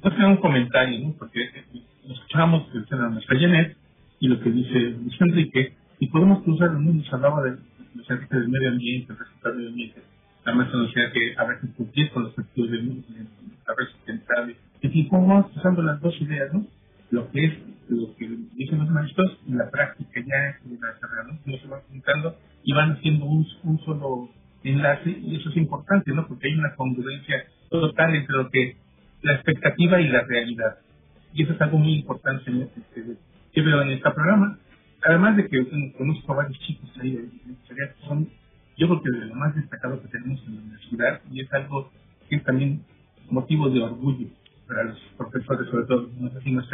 [0.03, 1.15] Yo tengo un comentario, ¿no?
[1.19, 1.51] Porque
[2.09, 3.77] escuchamos que a nuestra Janet
[4.19, 6.93] y lo que dice Luis Enrique, y podemos cruzar, ¿no?
[6.93, 10.03] Nos hablaba de del medio ambiente, el del medio ambiente.
[10.45, 13.09] La decía que a veces cumplir con los objetivos del ambiente,
[13.67, 14.57] a veces sustentable.
[14.81, 16.67] Y así, ¿cómo vamos cruzando las dos ideas, no?
[17.11, 17.53] Lo que es
[17.89, 21.39] lo que dicen los maestros y la práctica ya de la carrera, ¿no?
[21.45, 24.31] No se van juntando y van haciendo un, un solo
[24.63, 26.27] enlace y eso es importante, ¿no?
[26.27, 28.77] Porque hay una congruencia total entre lo que
[29.23, 30.79] la expectativa y la realidad.
[31.33, 32.83] Y eso es algo muy importante en este,
[33.53, 34.59] que veo en este programa.
[35.03, 37.13] Además de que conozco a varios chicos ahí
[37.69, 38.29] que son,
[38.81, 41.91] yo creo que de lo más destacado que tenemos en la universidad y es algo
[42.31, 42.83] que es también
[43.29, 44.27] motivo de orgullo
[44.67, 46.67] para los profesores, sobre todo, no sé si nos.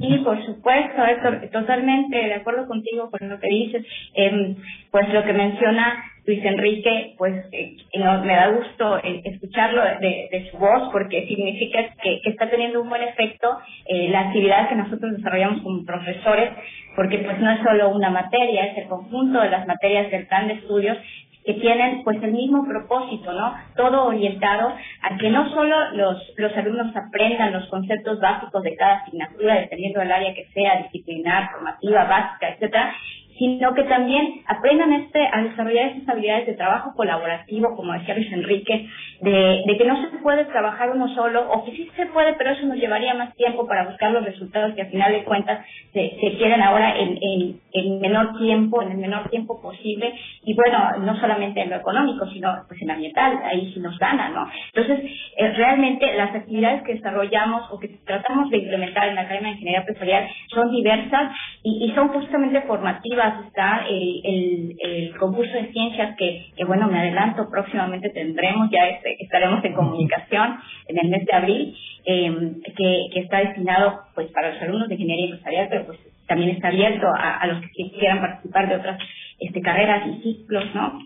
[0.00, 3.84] Sí, por supuesto, Héctor, totalmente de acuerdo contigo con lo que dices.
[4.14, 4.54] Eh,
[4.90, 10.28] pues lo que menciona Luis Enrique, pues eh, no, me da gusto eh, escucharlo de,
[10.30, 14.68] de, su voz porque significa que, que, está teniendo un buen efecto eh, la actividad
[14.68, 16.50] que nosotros desarrollamos como profesores,
[16.96, 20.48] porque pues no es solo una materia, es el conjunto de las materias del plan
[20.48, 20.98] de estudios
[21.46, 23.54] que tienen pues el mismo propósito, ¿no?
[23.76, 28.96] Todo orientado a que no solo los, los alumnos aprendan los conceptos básicos de cada
[28.96, 32.92] asignatura, dependiendo del área que sea, disciplinar, formativa, básica, etcétera,
[33.38, 38.32] sino que también aprendan este, a desarrollar esas habilidades de trabajo colaborativo, como decía Luis
[38.32, 38.88] Enrique,
[39.20, 42.66] de, que no se puede trabajar uno solo, o que sí se puede, pero eso
[42.66, 46.36] nos llevaría más tiempo para buscar los resultados que al final de cuentas se, se
[46.36, 50.14] quieren ahora en, en, en menor tiempo, en el menor tiempo posible,
[50.44, 54.30] y bueno, no solamente en lo económico, sino pues en ambiental, ahí sí nos gana,
[54.30, 54.46] ¿no?
[54.74, 59.48] Entonces, eh, realmente las actividades que desarrollamos o que tratamos de implementar en la Academia
[59.48, 61.32] de Ingeniería Empresarial son diversas
[61.62, 67.48] y son justamente formativas está el, el, el, concurso de ciencias que, bueno, me adelanto,
[67.50, 70.56] próximamente tendremos, ya este, estaremos en comunicación
[70.88, 74.94] en el mes de abril, eh, que, que está destinado pues para los alumnos de
[74.94, 78.98] ingeniería empresarial, pero pues también está abierto a, a los que quieran participar de otras
[79.40, 81.00] este, carreras y ciclos, ¿no?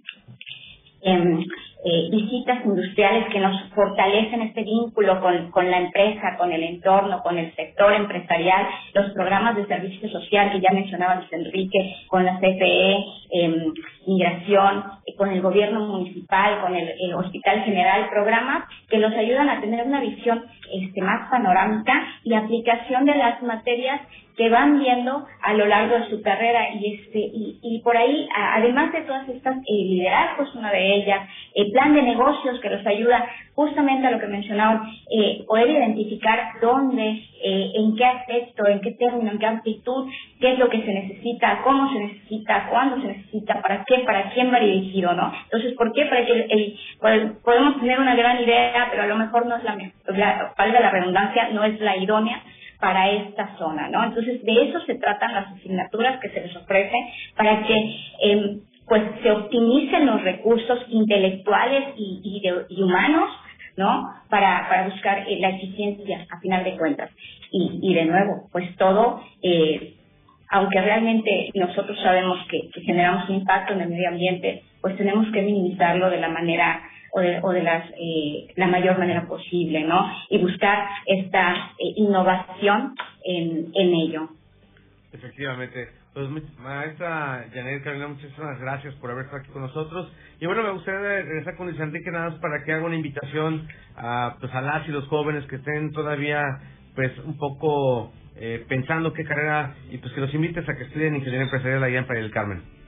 [1.03, 1.45] Eh,
[1.83, 7.22] eh, visitas industriales que nos fortalecen este vínculo con, con, la empresa, con el entorno,
[7.22, 12.24] con el sector empresarial, los programas de servicio social que ya mencionaba Luis Enrique, con
[12.24, 12.97] la CFE,
[13.33, 13.64] eh,
[14.07, 19.49] migración, eh, con el gobierno municipal, con el, el, Hospital General, programas que los ayudan
[19.49, 21.93] a tener una visión este, más panorámica
[22.25, 24.01] y aplicación de las materias
[24.37, 26.71] que van viendo a lo largo de su carrera.
[26.75, 31.29] Y este y, y por ahí además de todas estas eh, liderazgos una de ellas
[31.55, 33.27] el plan de negocios que los ayuda
[33.61, 38.93] justamente a lo que mencionaban eh, poder identificar dónde eh, en qué aspecto en qué
[38.93, 40.09] término en qué amplitud
[40.41, 44.31] qué es lo que se necesita cómo se necesita cuándo se necesita para qué para
[44.31, 46.79] quién va dirigido no entonces por qué para que el,
[47.45, 50.91] podemos tener una gran idea pero a lo mejor no es la, la valga la
[50.91, 52.43] redundancia no es la idónea
[52.81, 54.03] para esta zona, ¿no?
[54.03, 56.97] Entonces, de eso se tratan las asignaturas que se les ofrece
[57.37, 57.75] para que
[58.23, 58.57] eh,
[58.91, 63.31] pues se optimicen los recursos intelectuales y, y, de, y humanos,
[63.81, 64.12] ¿no?
[64.28, 67.11] Para, para buscar eh, la eficiencia a final de cuentas.
[67.51, 69.95] Y, y de nuevo, pues todo, eh,
[70.51, 75.26] aunque realmente nosotros sabemos que, que generamos un impacto en el medio ambiente, pues tenemos
[75.33, 79.81] que minimizarlo de la manera o de, o de las, eh, la mayor manera posible,
[79.85, 80.12] ¿no?
[80.28, 84.28] Y buscar esta eh, innovación en, en ello.
[85.12, 86.00] Efectivamente.
[86.13, 90.13] Pues, maestra Janet Carolina, muchísimas gracias por haber estado aquí con nosotros.
[90.41, 93.69] Y bueno, me gustaría regresar con Luis Enrique nada más para que haga una invitación
[93.97, 96.43] a, pues, a las y los jóvenes que estén todavía
[96.97, 101.15] pues un poco eh, pensando qué carrera y pues que los invites a que estudien
[101.15, 102.81] ingeniería empresarial allá en Playa del Carmen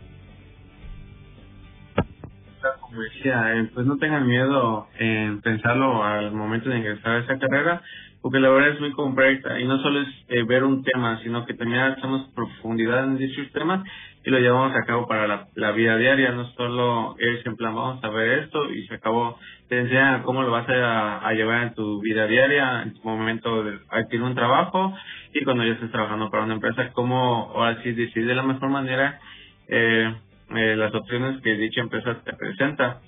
[2.92, 7.38] como decía, eh, pues no tengan miedo en pensarlo al momento de ingresar a esa
[7.38, 7.82] carrera,
[8.22, 11.44] porque la verdad es muy compleja y no solo es eh, ver un tema, sino
[11.44, 13.84] que también hacemos profundidad en dichos temas
[14.24, 18.02] y lo llevamos a cabo para la, vida diaria, no solo es en plan vamos
[18.04, 19.36] a ver esto y se acabó,
[19.68, 23.64] te enseñan cómo lo vas a, a llevar en tu vida diaria, en tu momento
[23.64, 24.94] de adquirir un trabajo
[25.34, 28.68] y cuando ya estés trabajando para una empresa, cómo ahora sí decidir de la mejor
[28.68, 29.18] manera
[29.66, 30.14] eh,
[30.54, 33.00] eh, las opciones que dicha empresa te presenta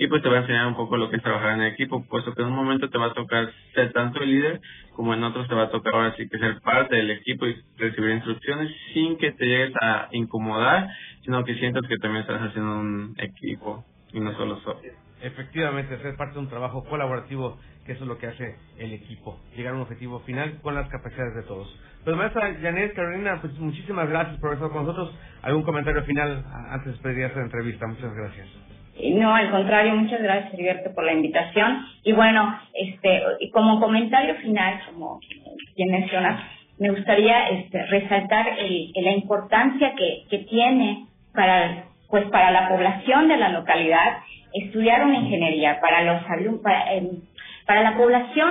[0.00, 2.34] y pues te va a enseñar un poco lo que es trabajar en equipo, puesto
[2.34, 4.60] que en un momento te va a tocar ser tanto el líder
[4.96, 7.56] como en otros te va a tocar ahora sí que ser parte del equipo y
[7.76, 10.88] recibir instrucciones sin que te llegues a incomodar,
[11.22, 14.80] sino que sientas que también estás haciendo un equipo y no solo solo.
[15.20, 19.38] Efectivamente, ser parte de un trabajo colaborativo, que eso es lo que hace el equipo,
[19.54, 21.78] llegar a un objetivo final con las capacidades de todos.
[22.04, 25.14] Pues maestra Janet Carolina, pues muchísimas gracias por estar con nosotros.
[25.42, 27.86] ¿Algún comentario final antes de despedir esta entrevista?
[27.86, 28.69] Muchas gracias.
[29.14, 31.86] No, al contrario, muchas gracias, Heriberto, por la invitación.
[32.04, 33.22] Y bueno, este,
[33.52, 35.20] como comentario final, como
[35.76, 36.40] bien mencionas,
[36.78, 43.28] me gustaría este, resaltar el, la importancia que, que tiene para pues para la población
[43.28, 44.18] de la localidad
[44.52, 47.08] estudiar una ingeniería para los alumnos para, em,
[47.66, 48.50] para la población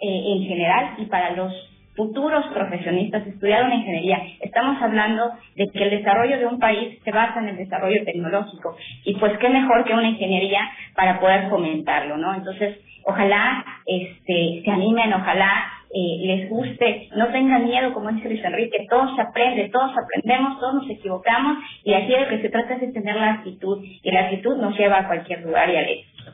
[0.00, 1.52] eh, en general y para los
[1.96, 4.20] futuros profesionistas estudiar una ingeniería.
[4.40, 8.76] Estamos hablando de que el desarrollo de un país se basa en el desarrollo tecnológico
[9.04, 10.60] y pues qué mejor que una ingeniería
[10.94, 12.34] para poder fomentarlo, ¿no?
[12.34, 18.44] Entonces, ojalá este se animen, ojalá eh, les guste, no tengan miedo, como dice Luis
[18.44, 22.48] Enrique, todos se aprende, todos aprendemos, todos nos equivocamos y aquí de lo que se
[22.48, 25.76] trata es de tener la actitud y la actitud nos lleva a cualquier lugar y
[25.76, 26.32] al éxito.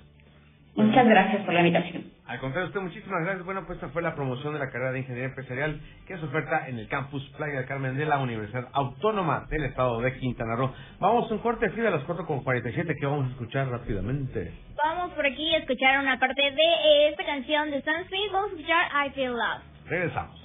[0.77, 2.20] Muchas gracias por la invitación.
[2.31, 3.45] Al contrario, usted muchísimas gracias.
[3.45, 6.69] Bueno, pues esta fue la promoción de la carrera de Ingeniería Empresarial que se oferta
[6.69, 10.73] en el campus Playa del Carmen de la Universidad Autónoma del Estado de Quintana Roo.
[11.01, 14.53] Vamos a un corte de a las 4.47 que vamos a escuchar rápidamente.
[14.77, 18.31] Vamos por aquí a escuchar una parte de esta canción de Sam Smith.
[18.33, 19.63] Vamos a escuchar I Feel Love.
[19.87, 20.40] Regresamos.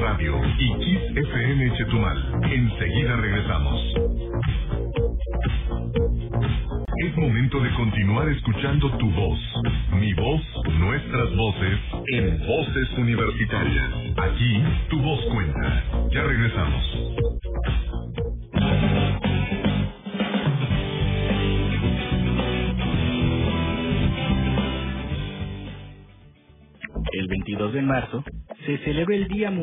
[0.00, 2.40] Radio y Kiss FM Chetumal.
[2.44, 2.97] Enseguida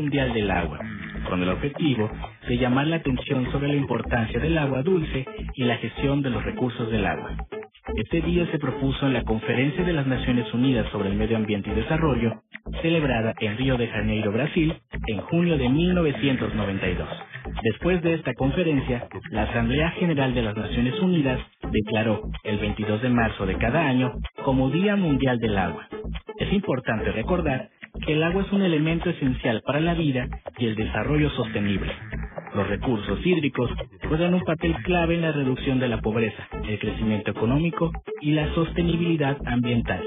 [0.05, 0.77] Mundial del Agua,
[1.27, 2.11] con el objetivo
[2.47, 5.25] de llamar la atención sobre la importancia del agua dulce
[5.55, 7.35] y la gestión de los recursos del agua.
[7.95, 11.71] Este día se propuso en la Conferencia de las Naciones Unidas sobre el Medio Ambiente
[11.71, 12.43] y Desarrollo,
[12.83, 14.75] celebrada en Río de Janeiro, Brasil,
[15.07, 17.07] en junio de 1992.
[17.63, 21.39] Después de esta conferencia, la Asamblea General de las Naciones Unidas
[21.71, 25.87] declaró el 22 de marzo de cada año como Día Mundial del Agua.
[26.37, 27.69] Es importante recordar
[28.05, 30.27] que el agua es un elemento esencial para la vida
[30.57, 31.91] y el desarrollo sostenible.
[32.55, 33.69] Los recursos hídricos
[34.07, 37.91] juegan un papel clave en la reducción de la pobreza, el crecimiento económico
[38.21, 40.01] y la sostenibilidad ambiental,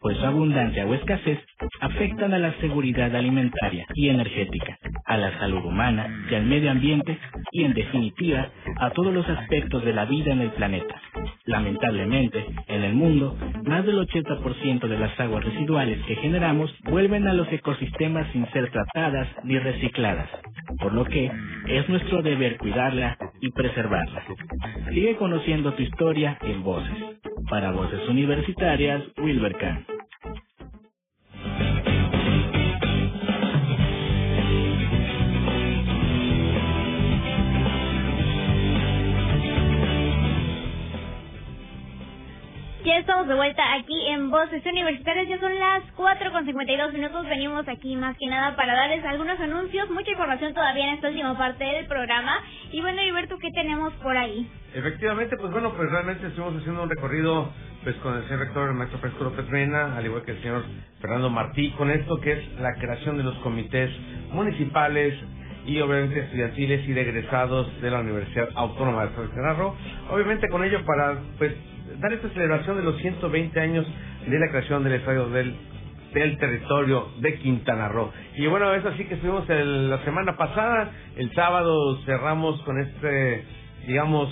[0.00, 1.40] pues su abundancia o escasez
[1.80, 7.18] afectan a la seguridad alimentaria y energética, a la salud humana y al medio ambiente
[7.50, 10.94] y, en definitiva, a todos los aspectos de la vida en el planeta.
[11.46, 13.36] Lamentablemente, en el mundo,
[13.70, 18.68] más del 80% de las aguas residuales que generamos vuelven a los ecosistemas sin ser
[18.72, 20.28] tratadas ni recicladas,
[20.80, 21.30] por lo que
[21.68, 24.24] es nuestro deber cuidarla y preservarla.
[24.88, 26.98] Sigue conociendo tu historia en Voces.
[27.48, 29.89] Para Voces Universitarias, Wilber Kahn.
[42.90, 45.28] Ya estamos de vuelta aquí en Voces Universitarias.
[45.28, 47.24] Ya son las 4 con 52 minutos.
[47.28, 51.38] Venimos aquí más que nada para darles algunos anuncios, mucha información todavía en esta última
[51.38, 52.42] parte del programa.
[52.72, 54.50] Y bueno, Heriberto, ¿qué tenemos por ahí?
[54.74, 57.52] Efectivamente, pues bueno, pues realmente estuvimos haciendo un recorrido
[57.84, 60.64] pues con el señor rector, el maestro Fresco López Mena, al igual que el señor
[61.00, 63.88] Fernando Martí, con esto que es la creación de los comités
[64.32, 65.14] municipales
[65.64, 69.76] y obviamente estudiantiles y de egresados de la Universidad Autónoma de Roo.
[70.10, 71.54] Obviamente con ello para pues
[72.08, 73.86] esta celebración de los 120 años
[74.26, 75.54] de la creación del Estadio del
[76.14, 78.10] del territorio de Quintana Roo.
[78.36, 83.44] Y bueno, es así que estuvimos el- la semana pasada, el sábado cerramos con este,
[83.86, 84.28] digamos,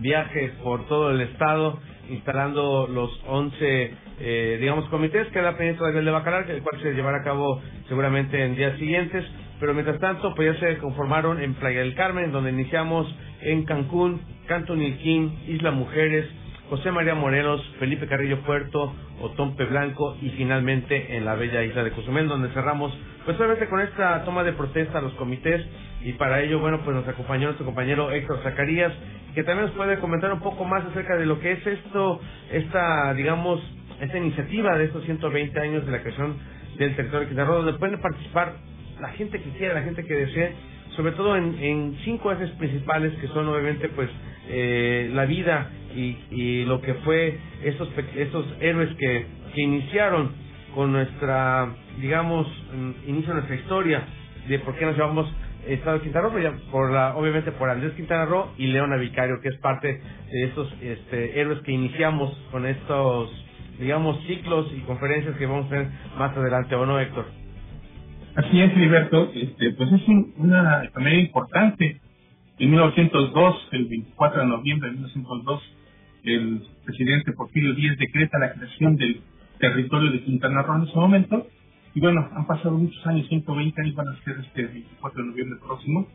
[0.00, 1.78] viaje por todo el estado,
[2.10, 6.92] instalando los 11, eh, digamos, comités, queda pendiente todavía el de Bacalar, el cual se
[6.92, 9.24] llevará a cabo seguramente en días siguientes,
[9.60, 13.06] pero mientras tanto, pues ya se conformaron en Playa del Carmen, donde iniciamos
[13.42, 16.26] en Cancún, Canto Nilquín, Isla Mujeres,
[16.72, 21.90] José María Morelos, Felipe Carrillo Puerto, Otompe Blanco y finalmente en la bella isla de
[21.90, 22.96] Cozumel, donde cerramos,
[23.26, 25.62] pues obviamente con esta toma de protesta a los comités.
[26.00, 28.90] Y para ello, bueno, pues nos acompañó nuestro compañero Héctor Zacarías,
[29.34, 33.12] que también nos puede comentar un poco más acerca de lo que es esto, esta,
[33.12, 33.60] digamos,
[34.00, 36.38] esta iniciativa de estos 120 años de la creación
[36.78, 38.54] del territorio de Quintana donde pueden participar
[38.98, 40.54] la gente que quiera, la gente que desee,
[40.96, 44.08] sobre todo en, en cinco ejes principales que son obviamente pues
[44.48, 50.32] eh, la vida y, y lo que fue estos pe- estos héroes que, que iniciaron
[50.74, 54.02] con nuestra digamos mm, inicio nuestra historia
[54.48, 55.32] de por qué nos llamamos
[55.68, 59.48] Estado de Quintana Roo, por la, obviamente por Andrés Quintana Roo y Leona Vicario, que
[59.50, 60.00] es parte
[60.32, 63.30] de estos este, héroes que iniciamos con estos,
[63.78, 65.88] digamos, ciclos y conferencias que vamos a tener
[66.18, 67.26] más adelante, ¿o no, Héctor?
[68.36, 72.01] Así es, Heriberto, este, pues es un- una efeméride importante.
[72.62, 75.62] En 1902, el 24 de noviembre de 1902,
[76.22, 79.20] el presidente Porfirio Díaz decreta la creación del
[79.58, 81.48] territorio de Quintana Roo en ese momento.
[81.92, 85.58] Y bueno, han pasado muchos años, 120 años van a ser este 24 de noviembre
[85.58, 86.06] próximo.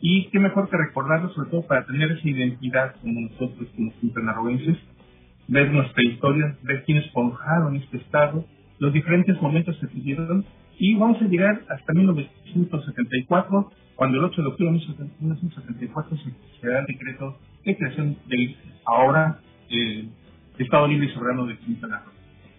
[0.00, 4.78] Y qué mejor que recordarlo, sobre todo para tener esa identidad como nosotros, como quintanarroenses,
[5.48, 8.44] ver nuestra historia, ver quiénes forjaron este estado,
[8.78, 10.44] los diferentes momentos que se dieron
[10.78, 16.16] y vamos a llegar hasta 1974, cuando el 8 de octubre de 1974
[16.60, 19.40] se, da el decreto de creación del ahora
[19.70, 20.08] eh,
[20.56, 22.12] Estado Libre y Soberano de Quintana Roo.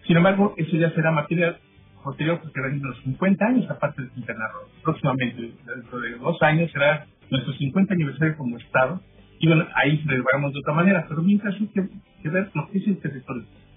[0.06, 1.56] Sin embargo, eso ya será materia
[2.04, 4.68] posterior porque serán los 50 años aparte de Quintana Roo.
[4.82, 9.00] Próximamente, dentro de dos años, será nuestro 50 aniversario como Estado
[9.38, 11.88] y bueno, ahí celebramos de otra manera, pero mientras hay que,
[12.22, 12.80] que ver lo que.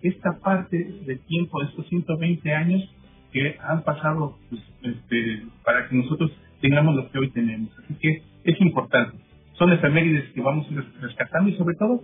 [0.02, 2.94] Esta parte del tiempo de estos 120 años
[3.32, 6.30] que han pasado pues, este, para que nosotros
[6.64, 7.78] tengamos lo que hoy tenemos.
[7.78, 9.18] Así que es importante.
[9.60, 12.02] Son efemérides que vamos a ir rescatando y sobre todo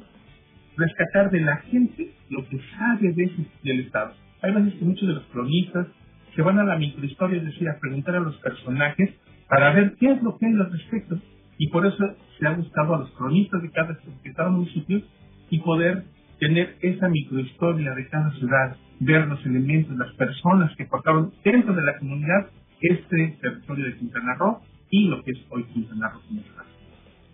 [0.76, 4.14] rescatar de la gente lo que sabe de ese, del Estado.
[4.41, 5.88] Hay veces que muchos de los cronistas
[6.36, 9.10] se van a la microhistoria, es decir, a preguntar a los personajes
[9.47, 11.18] para ver qué es lo que hay al respecto.
[11.57, 11.97] Y por eso
[12.38, 15.01] se ha buscado a los cronistas de cada, municipio
[15.49, 16.03] y poder
[16.39, 21.82] tener esa microhistoria de cada ciudad, ver los elementos, las personas que forjaron dentro de
[21.82, 22.49] la comunidad
[22.82, 26.65] este territorio de Quintana Roo y lo que es hoy Quintana Roo como ciudad.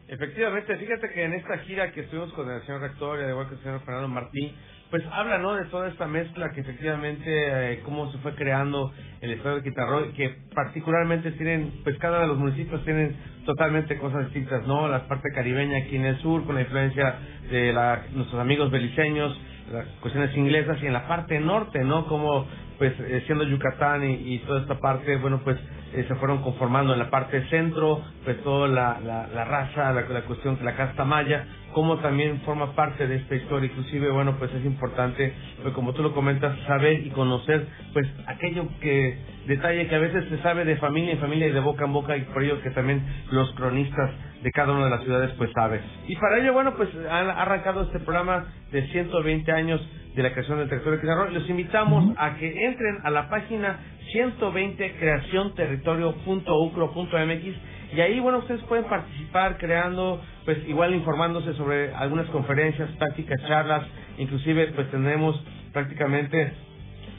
[0.07, 3.55] Efectivamente, fíjate que en esta gira que estuvimos con el señor rector, al igual que
[3.55, 4.51] el señor Fernando Martín,
[4.91, 5.55] pues habla ¿no?
[5.55, 10.01] de toda esta mezcla que efectivamente eh, cómo se fue creando el estado de Quintana
[10.07, 13.15] y que particularmente tienen, pues cada uno de los municipios tienen
[13.45, 14.87] totalmente cosas distintas, ¿no?
[14.87, 17.15] La parte caribeña aquí en el sur, con la influencia
[17.49, 19.35] de la, nuestros amigos beliceños,
[19.73, 22.05] las cuestiones inglesas, y en la parte norte, ¿no?
[22.05, 22.47] Como
[22.77, 25.57] pues eh, siendo Yucatán y, y toda esta parte, bueno, pues
[25.93, 30.01] eh, se fueron conformando en la parte centro, pues toda la, la, la raza, la,
[30.01, 34.53] la cuestión, la casta maya, como también forma parte de esta historia, inclusive, bueno, pues
[34.53, 39.17] es importante, pues como tú lo comentas, saber y conocer, pues aquello que,
[39.47, 42.17] detalle que a veces se sabe de familia en familia y de boca en boca,
[42.17, 44.11] y por ello que también los cronistas
[44.45, 45.81] de cada una de las ciudades pues saben.
[46.07, 49.81] Y para ello, bueno, pues han arrancado este programa de 120 años
[50.15, 51.33] de la creación del territorio de Quintana Roo.
[51.33, 53.79] Los invitamos a que entren a la página
[54.11, 57.55] 120 creacionterritorio.ucro.mx
[57.95, 63.81] y ahí, bueno, ustedes pueden participar creando, pues igual informándose sobre algunas conferencias, prácticas, charlas,
[64.19, 65.43] inclusive pues tenemos
[65.73, 66.53] prácticamente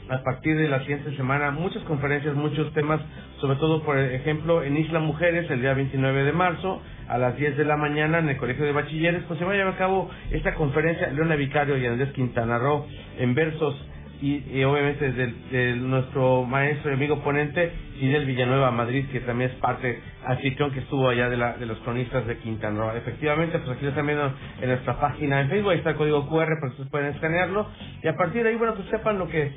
[0.09, 3.01] a partir de la siguiente semana muchas conferencias, muchos temas,
[3.39, 7.57] sobre todo por ejemplo en Isla Mujeres el día 29 de marzo a las 10
[7.57, 10.09] de la mañana en el Colegio de Bachilleres, pues se va a llevar a cabo
[10.31, 12.85] esta conferencia Leona Vicario y Andrés Quintana Roo
[13.17, 13.75] en versos
[14.21, 19.51] y, y obviamente de, de nuestro maestro y amigo ponente Fidel Villanueva Madrid que también
[19.51, 22.93] es parte anfitrión que estuvo allá de, la, de los cronistas de Quintana.
[22.95, 26.27] Efectivamente, pues aquí lo están viendo en nuestra página en Facebook, ahí está el código
[26.27, 27.67] QR para que ustedes puedan escanearlo
[28.03, 29.51] y a partir de ahí, bueno, pues sepan lo que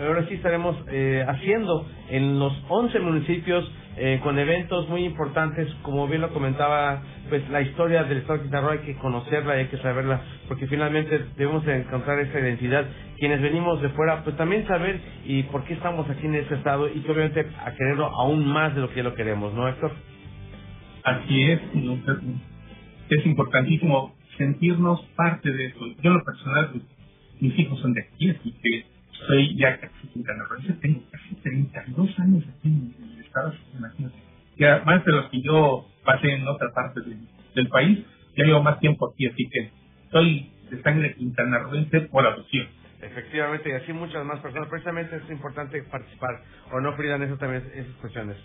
[0.00, 6.08] ahora sí estaremos eh, haciendo en los 11 municipios eh, con eventos muy importantes, como
[6.08, 9.60] bien lo comentaba, pues la historia del Estado de Quintana Roo hay que conocerla y
[9.60, 12.86] hay que saberla, porque finalmente debemos de encontrar esa identidad.
[13.18, 16.88] Quienes venimos de fuera, pues también saber y por qué estamos aquí en este estado
[16.88, 19.92] y obviamente a quererlo aún más de lo que lo queremos, ¿no, Héctor?
[21.04, 21.60] Así es,
[23.10, 25.80] es importantísimo sentirnos parte de eso.
[26.02, 26.82] Yo en lo personal, pues,
[27.40, 28.86] mis hijos son de aquí, así que
[29.26, 34.16] soy ya casi quintanarroense, tengo casi 32 años aquí en que imagínate.
[34.58, 37.16] Ya más de los que yo pasé en otra parte de-
[37.54, 38.04] del país,
[38.36, 39.70] ya llevo más tiempo aquí, así que
[40.10, 42.66] soy de sangre quintanarroense por adopción.
[43.00, 44.68] Efectivamente, y así muchas más personas.
[44.68, 48.36] Precisamente es importante participar, o no, Frida, en eso también, esas cuestiones.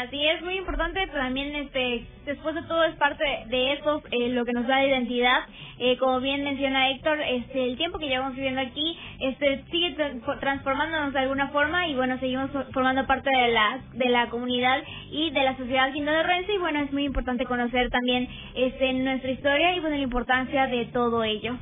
[0.00, 4.44] Así es, muy importante también, este, después de todo es parte de eso, eh, lo
[4.46, 5.40] que nos da identidad.
[5.78, 10.40] Eh, como bien menciona Héctor, este, el tiempo que llevamos viviendo aquí, este, sigue tra-
[10.40, 14.82] transformándonos de alguna forma y bueno, seguimos fo- formando parte de la, de la comunidad
[15.10, 19.76] y de la sociedad quintanarroense y bueno, es muy importante conocer también, este, nuestra historia
[19.76, 21.56] y bueno, la importancia de todo ello.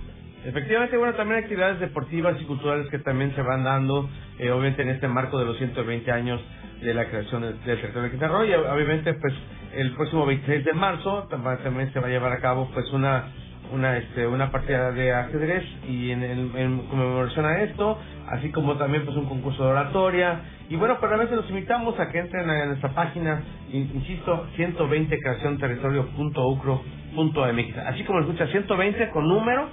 [0.45, 4.91] Efectivamente, bueno, también actividades deportivas y culturales que también se van dando, eh, obviamente en
[4.91, 6.41] este marco de los 120 años
[6.83, 8.45] de la creación del, territorio de Quintana.
[8.47, 9.35] Y obviamente, pues
[9.77, 13.25] el próximo 26 de marzo tam- también se va a llevar a cabo pues una
[13.73, 17.99] una este una partida de ajedrez y en, en, en conmemoración a esto,
[18.31, 20.41] así como también pues un concurso de oratoria.
[20.71, 25.19] Y bueno, pues realmente los invitamos a que entren a nuestra página, in- insisto, 120
[25.19, 29.69] creación territorio.ucro.mx, así como escucha 120 con número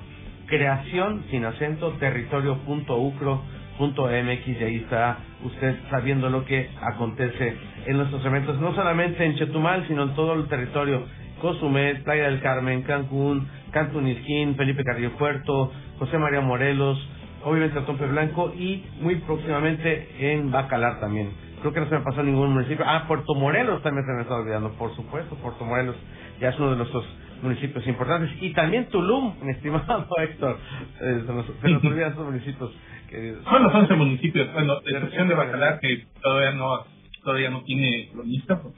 [0.48, 8.60] creación sin acento territorio.ucro.mx y ahí está usted sabiendo lo que acontece en nuestros eventos,
[8.60, 11.04] no solamente en Chetumal, sino en todo el territorio.
[11.42, 16.98] Cozumel, Playa del Carmen, Cancún, Cancún Isquín, Felipe Carrillo Puerto, José María Morelos,
[17.44, 21.30] obviamente Tompe Blanco y muy próximamente en Bacalar también.
[21.62, 22.84] Creo que no se me pasó ningún municipio.
[22.88, 25.96] Ah, Puerto Morelos también se me está olvidando, por supuesto, Puerto Morelos
[26.40, 27.06] ya es uno de nuestros
[27.42, 28.30] municipios importantes.
[28.42, 30.58] Y también Tulum, mi estimado Héctor.
[31.02, 32.72] Eh, se nos, se municipios.
[33.10, 36.86] Que, Son los 11 municipios, bueno, de excepción de Bacalar, que todavía no
[37.28, 38.72] todavía no tiene cronista por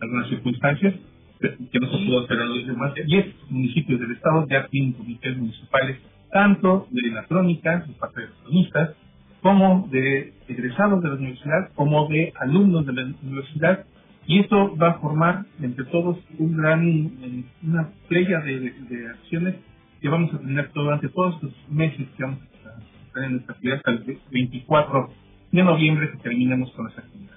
[0.00, 0.94] algunas circunstancias,
[1.40, 2.92] que no se pudo a los demás.
[2.94, 5.98] 10 municipios del estado ya tienen comités municipales,
[6.30, 8.90] tanto de la crónica, por parte de los cronistas,
[9.40, 13.86] como de egresados de la universidad, como de alumnos de la universidad,
[14.26, 18.72] y esto va a formar entre todos un gran, eh, una playa de,
[19.10, 19.56] acciones
[20.00, 23.78] que vamos a tener durante todos los meses que vamos a estar en esta actividad
[23.78, 25.10] hasta el 24
[25.52, 27.34] de noviembre que terminemos con esa actividad.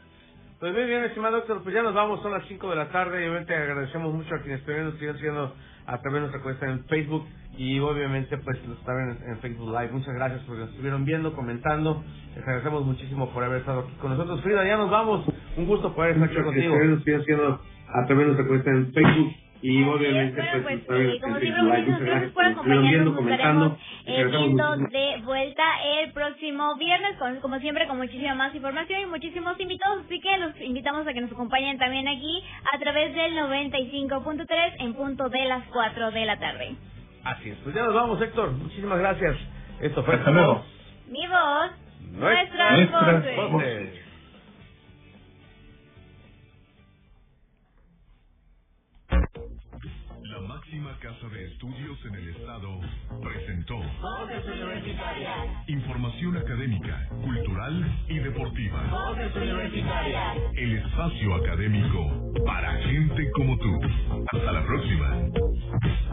[0.60, 3.22] Pues muy bien, estimado Héctor, pues ya nos vamos, son las 5 de la tarde
[3.24, 5.54] y obviamente agradecemos mucho a quienes estuvieron siguiendo
[5.88, 7.26] a través de nuestra cuenta en Facebook
[7.58, 9.92] y obviamente pues nos están en, en Facebook Live.
[9.92, 12.04] Muchas gracias porque nos estuvieron viendo, comentando.
[12.36, 14.42] Les agradecemos muchísimo por haber estado aquí con nosotros.
[14.42, 15.26] Frida, ya nos vamos.
[15.56, 16.76] Un gusto poder estar aquí contigo.
[16.78, 21.64] Nos siguiendo a través de nuestra cuenta en Facebook y obviamente Bueno, pues, como siempre,
[21.64, 23.14] muchísimas Muchas gracias por acompañarnos.
[23.16, 23.74] Nos estaremos
[24.06, 25.64] eh, viendo de vuelta
[26.00, 30.04] el próximo viernes, con, como siempre, con muchísima más información y muchísimos invitados.
[30.06, 32.44] Así que los invitamos a que nos acompañen también aquí
[32.74, 36.76] a través del 95.3 en punto de las 4 de la tarde.
[37.24, 37.58] Así es.
[37.64, 38.52] Pues ya nos vamos, Héctor.
[38.52, 39.36] Muchísimas gracias.
[39.82, 40.64] Esto fue Hasta luego.
[41.10, 41.72] Mi voz,
[42.12, 43.52] Nuestras nuestras Nuestras voces.
[43.52, 44.07] voces.
[50.58, 52.80] Máxima casa de estudios en el estado
[53.22, 55.70] presentó Voces universitarias.
[55.70, 58.84] información académica, cultural y deportiva.
[58.90, 60.38] Voces universitarias.
[60.56, 63.80] El espacio académico para gente como tú.
[64.34, 66.07] Hasta la próxima.